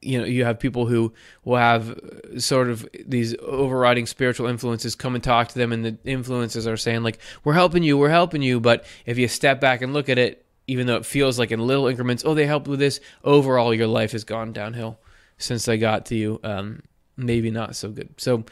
[0.00, 1.12] You know you have people who
[1.44, 1.98] will have
[2.38, 6.76] sort of these overriding spiritual influences come and talk to them and the influences are
[6.76, 10.08] saying like we're helping you we're helping you but if you step back and look
[10.08, 13.00] at it even though it feels like in little increments oh they helped with this
[13.24, 15.00] overall your life has gone downhill
[15.36, 16.80] since they got to you um,
[17.18, 18.08] maybe not so good.
[18.16, 18.44] So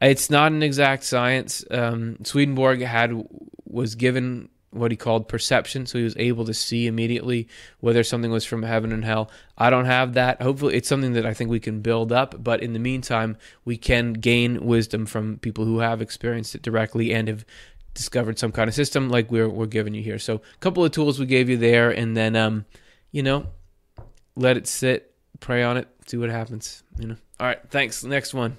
[0.00, 3.26] it's not an exact science um, swedenborg had
[3.66, 5.86] was given what he called perception.
[5.86, 7.48] So he was able to see immediately
[7.80, 9.30] whether something was from heaven and hell.
[9.56, 10.42] I don't have that.
[10.42, 12.42] Hopefully, it's something that I think we can build up.
[12.42, 17.14] But in the meantime, we can gain wisdom from people who have experienced it directly
[17.14, 17.44] and have
[17.94, 20.18] discovered some kind of system like we're, we're giving you here.
[20.18, 22.64] So, a couple of tools we gave you there, and then, um,
[23.12, 23.46] you know,
[24.36, 26.82] let it sit, pray on it, see what happens.
[26.98, 27.16] You know.
[27.38, 27.60] All right.
[27.70, 28.02] Thanks.
[28.02, 28.58] Next one.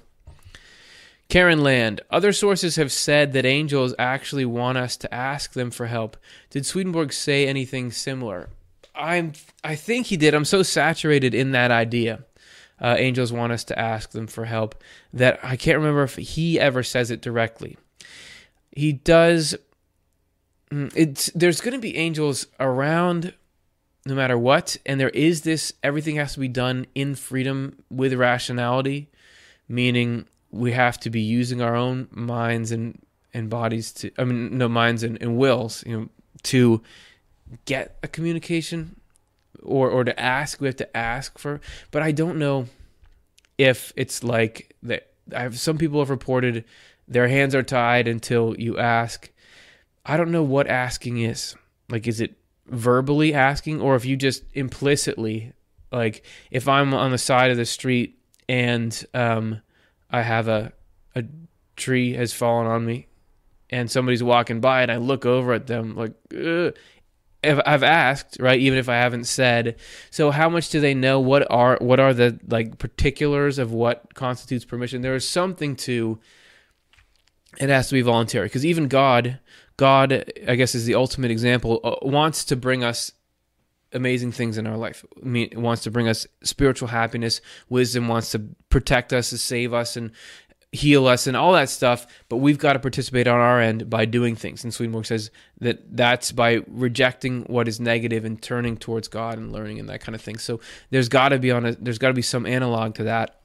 [1.28, 2.00] Karen Land.
[2.10, 6.16] Other sources have said that angels actually want us to ask them for help.
[6.50, 8.48] Did Swedenborg say anything similar?
[8.94, 9.32] I'm
[9.64, 10.34] I think he did.
[10.34, 12.24] I'm so saturated in that idea.
[12.80, 14.82] uh, angels want us to ask them for help.
[15.12, 17.76] That I can't remember if he ever says it directly.
[18.72, 19.56] He does.
[20.70, 23.34] mm, It's there's going to be angels around
[24.06, 25.72] no matter what, and there is this.
[25.82, 29.10] Everything has to be done in freedom with rationality,
[29.68, 33.00] meaning we have to be using our own minds and
[33.34, 34.10] and bodies to.
[34.18, 36.08] I mean, no minds and, and wills, you know,
[36.44, 36.82] to
[37.64, 39.00] get a communication
[39.62, 42.66] or or to ask we have to ask for but i don't know
[43.58, 46.64] if it's like that i have some people have reported
[47.08, 49.30] their hands are tied until you ask
[50.04, 51.54] i don't know what asking is
[51.88, 52.36] like is it
[52.66, 55.52] verbally asking or if you just implicitly
[55.92, 59.60] like if i'm on the side of the street and um
[60.16, 60.72] i have a
[61.14, 61.24] a
[61.76, 63.06] tree has fallen on me
[63.70, 66.14] and somebody's walking by and i look over at them like
[67.46, 69.76] I've asked, right, even if I haven't said.
[70.10, 71.20] So how much do they know?
[71.20, 75.02] What are what are the like particulars of what constitutes permission?
[75.02, 76.18] There is something to
[77.58, 79.38] it has to be voluntary because even God,
[79.76, 83.12] God, I guess is the ultimate example, uh, wants to bring us
[83.96, 85.04] amazing things in our life.
[85.20, 88.38] I mean, wants to bring us spiritual happiness, wisdom, wants to
[88.68, 90.12] protect us, to save us, and
[90.72, 94.04] heal us and all that stuff, but we've got to participate on our end by
[94.04, 94.62] doing things.
[94.62, 95.30] And Swedenborg says
[95.60, 100.00] that that's by rejecting what is negative and turning towards God and learning and that
[100.00, 100.38] kind of thing.
[100.38, 103.40] So there's got to be on a there's got to be some analog to that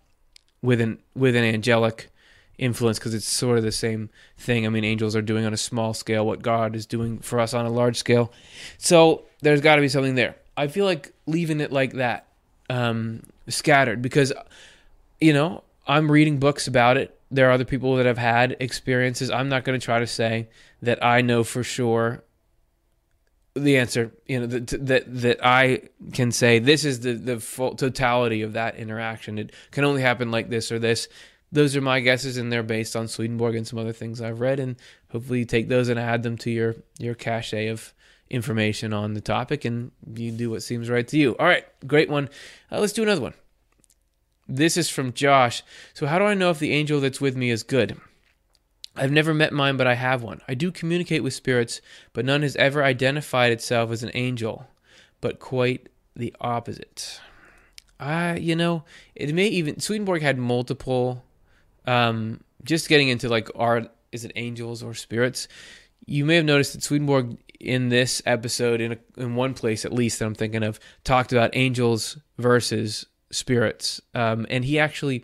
[0.61, 2.09] with an with an angelic
[2.57, 4.65] influence because it's sort of the same thing.
[4.65, 7.53] I mean, angels are doing on a small scale what God is doing for us
[7.53, 8.31] on a large scale.
[8.77, 10.35] So there's got to be something there.
[10.57, 12.27] I feel like leaving it like that,
[12.69, 14.33] um, scattered, because
[15.19, 17.17] you know I'm reading books about it.
[17.29, 19.29] There are other people that have had experiences.
[19.29, 20.49] I'm not going to try to say
[20.81, 22.23] that I know for sure
[23.55, 24.11] the answer.
[24.27, 25.81] You know that that that I
[26.13, 29.39] can say this is the the full totality of that interaction.
[29.39, 31.07] It can only happen like this or this.
[31.53, 34.59] Those are my guesses, and they're based on Swedenborg and some other things I've read.
[34.59, 34.77] And
[35.11, 37.93] hopefully, you take those and add them to your your cache of
[38.31, 41.35] information on the topic, and you do what seems right to you.
[41.37, 42.29] All right, great one.
[42.71, 43.33] Uh, let's do another one.
[44.47, 45.63] This is from Josh.
[45.93, 47.99] So, how do I know if the angel that's with me is good?
[48.95, 50.41] I've never met mine, but I have one.
[50.47, 51.79] I do communicate with spirits,
[52.13, 54.67] but none has ever identified itself as an angel,
[55.21, 57.21] but quite the opposite.
[57.99, 58.83] I, you know,
[59.15, 61.23] it may even Swedenborg had multiple.
[61.85, 65.47] Um, just getting into like are is it angels or spirits?
[66.05, 69.93] You may have noticed that Swedenborg in this episode, in a, in one place at
[69.93, 75.23] least that I'm thinking of, talked about angels versus spirits, um, and he actually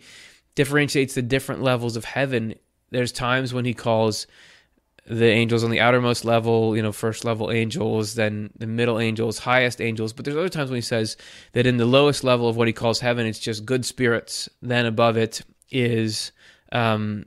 [0.55, 2.55] differentiates the different levels of heaven.
[2.89, 4.27] There's times when he calls
[5.05, 9.39] the angels on the outermost level, you know, first level angels, then the middle angels,
[9.39, 10.11] highest angels.
[10.11, 11.15] But there's other times when he says
[11.53, 14.49] that in the lowest level of what he calls heaven, it's just good spirits.
[14.61, 16.33] Then above it is
[16.71, 17.25] um,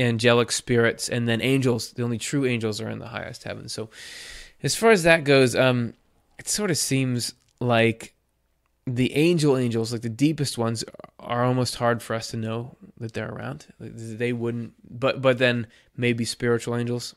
[0.00, 1.92] angelic spirits, and then angels.
[1.92, 3.68] The only true angels are in the highest heaven.
[3.68, 3.90] So,
[4.62, 5.94] as far as that goes, um,
[6.38, 8.14] it sort of seems like
[8.86, 10.84] the angel angels, like the deepest ones,
[11.18, 13.66] are almost hard for us to know that they're around.
[13.78, 15.66] They wouldn't, but but then
[15.96, 17.14] maybe spiritual angels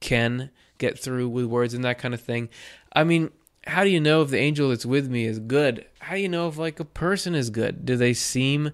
[0.00, 2.48] can get through with words and that kind of thing.
[2.92, 3.30] I mean,
[3.66, 5.84] how do you know if the angel that's with me is good?
[5.98, 7.84] How do you know if like a person is good?
[7.84, 8.72] Do they seem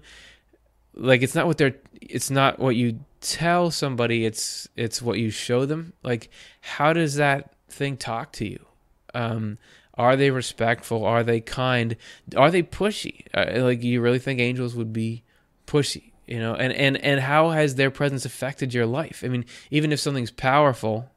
[0.93, 5.29] like it's not what they're it's not what you tell somebody, it's it's what you
[5.29, 5.93] show them?
[6.03, 6.29] Like
[6.61, 8.65] how does that thing talk to you?
[9.13, 9.57] Um
[9.97, 11.05] are they respectful?
[11.05, 11.95] Are they kind?
[12.35, 13.25] Are they pushy?
[13.33, 15.23] Uh, like you really think angels would be
[15.65, 16.11] pushy?
[16.27, 19.23] You know, and and and how has their presence affected your life?
[19.23, 21.09] I mean, even if something's powerful,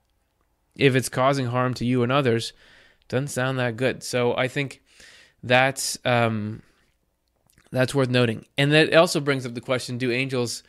[0.77, 2.53] if it's causing harm to you and others,
[3.09, 4.03] doesn't sound that good.
[4.03, 4.83] So I think
[5.43, 6.63] that's um,
[7.73, 10.63] that's worth noting, and that also brings up the question: Do angels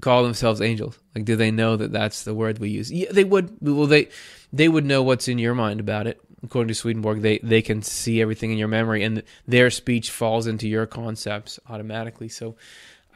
[0.00, 0.98] call themselves angels?
[1.14, 2.90] Like, do they know that that's the word we use?
[2.90, 3.56] Yeah, they would.
[3.60, 4.08] Well, they
[4.52, 7.82] they would know what's in your mind about it according to Swedenborg, they, they can
[7.82, 12.28] see everything in your memory and their speech falls into your concepts automatically.
[12.28, 12.56] So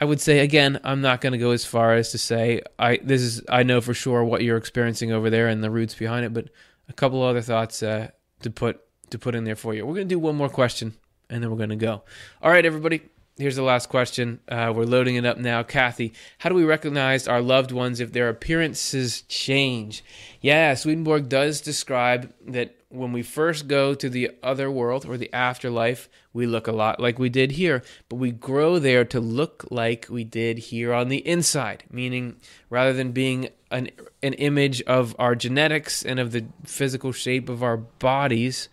[0.01, 2.99] I would say again, I'm not going to go as far as to say I
[3.03, 6.25] this is I know for sure what you're experiencing over there and the roots behind
[6.25, 6.49] it, but
[6.89, 8.09] a couple other thoughts uh,
[8.43, 9.85] to put to put in there for you.
[9.85, 10.95] We're going to do one more question
[11.29, 12.03] and then we're going to go.
[12.43, 13.03] All right, everybody.
[13.39, 14.41] Here's the last question.
[14.49, 15.63] Uh, we're loading it up now.
[15.63, 20.03] Kathy, how do we recognize our loved ones if their appearances change?
[20.41, 25.33] Yeah, Swedenborg does describe that when we first go to the other world or the
[25.33, 29.65] afterlife, we look a lot like we did here, but we grow there to look
[29.71, 32.37] like we did here on the inside, meaning
[32.71, 37.63] rather than being an, an image of our genetics and of the physical shape of
[37.63, 38.69] our bodies,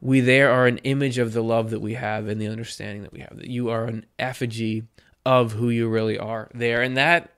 [0.00, 3.12] we there are an image of the love that we have and the understanding that
[3.12, 3.36] we have.
[3.36, 4.84] That you are an effigy
[5.26, 7.30] of who you really are there, and that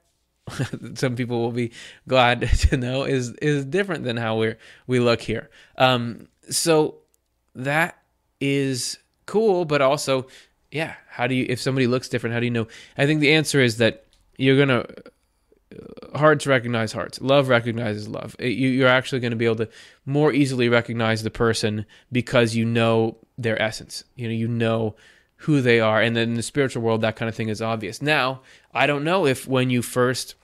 [0.95, 1.73] some people will be
[2.09, 4.55] glad to know is is different than how we
[4.87, 5.51] we look here.
[5.77, 6.97] Um, so
[7.55, 7.99] that
[8.41, 10.27] is cool, but also,
[10.71, 12.35] yeah, how do you if somebody looks different?
[12.35, 12.69] How do you know?
[12.97, 14.07] I think the answer is that
[14.37, 14.87] you're gonna
[16.15, 17.21] hearts recognize hearts.
[17.21, 18.37] Love recognizes love.
[18.39, 19.69] You, are actually going to be able to
[20.07, 24.05] more easily recognize the person because you know their essence.
[24.17, 24.95] You know, you know
[25.37, 28.01] who they are, and then in the spiritual world, that kind of thing is obvious.
[28.01, 28.43] Now,
[28.73, 30.35] I don't know if when you first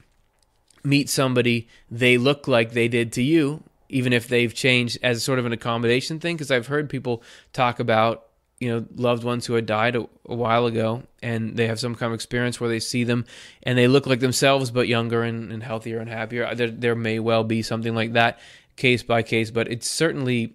[0.83, 5.39] meet somebody, they look like they did to you, even if they've changed as sort
[5.39, 6.37] of an accommodation thing.
[6.37, 7.22] Because I've heard people
[7.53, 8.28] talk about
[8.61, 11.95] you know loved ones who had died a, a, while ago and they have some
[11.95, 13.25] kind of experience where they see them
[13.63, 16.55] and they look like themselves but younger and, and healthier and happier.
[16.55, 18.39] There, there may well be something like that
[18.77, 20.55] case by case but it certainly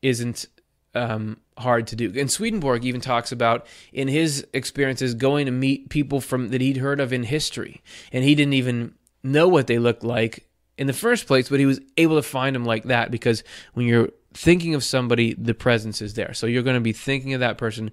[0.00, 0.46] isn't
[0.94, 2.12] um, hard to do.
[2.18, 6.78] And swedenborg even talks about in his experiences going to meet people from that he'd
[6.78, 7.82] heard of in history
[8.12, 10.48] and he didn't even know what they looked like
[10.78, 13.44] in the first place but he was able to find them like that because
[13.74, 16.34] when you're thinking of somebody, the presence is there.
[16.34, 17.90] So you're going to be thinking of that person.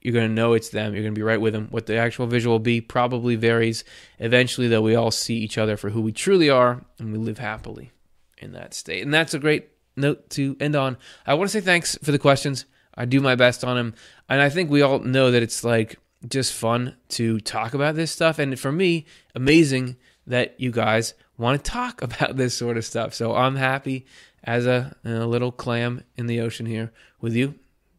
[0.00, 0.94] You're going to know it's them.
[0.94, 1.68] You're going to be right with them.
[1.70, 3.84] What the actual visual will be probably varies.
[4.18, 7.38] Eventually, though, we all see each other for who we truly are, and we live
[7.38, 7.92] happily
[8.38, 9.02] in that state.
[9.02, 10.96] And that's a great note to end on.
[11.26, 12.64] I want to say thanks for the questions.
[12.94, 13.94] I do my best on them.
[14.28, 18.10] And I think we all know that it's like just fun to talk about this
[18.12, 18.38] stuff.
[18.38, 19.96] And for me, amazing
[20.26, 23.14] that you guys want to talk about this sort of stuff.
[23.14, 24.06] So I'm happy
[24.44, 27.54] as a, a, little clam in the ocean here with you.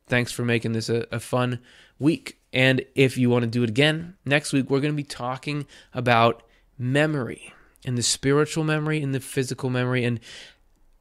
[0.08, 1.60] Thanks for making this a, a fun
[2.00, 2.38] week.
[2.52, 5.66] And if you want to do it again, next week we're going to be talking
[5.94, 6.44] about
[6.78, 7.54] memory
[7.86, 10.04] and the spiritual memory and the physical memory.
[10.04, 10.20] And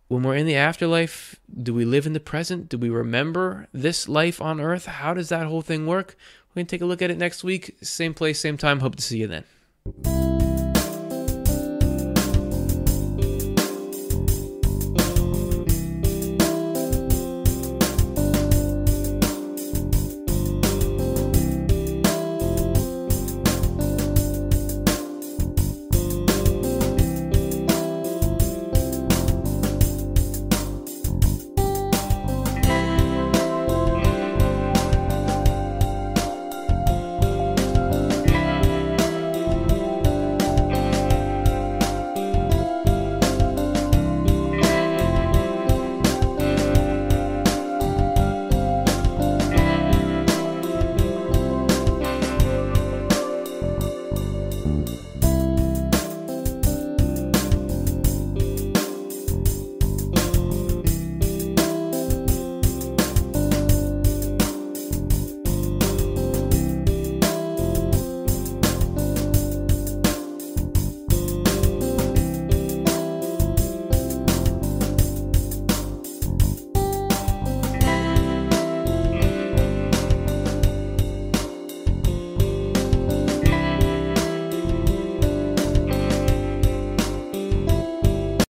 [0.08, 2.68] when we're in the afterlife, do we live in the present?
[2.68, 4.86] Do we remember this life on earth?
[4.86, 6.16] How does that whole thing work?
[6.50, 7.76] We're going to take a look at it next week.
[7.82, 8.80] Same place, same time.
[8.80, 10.31] Hope to see you then.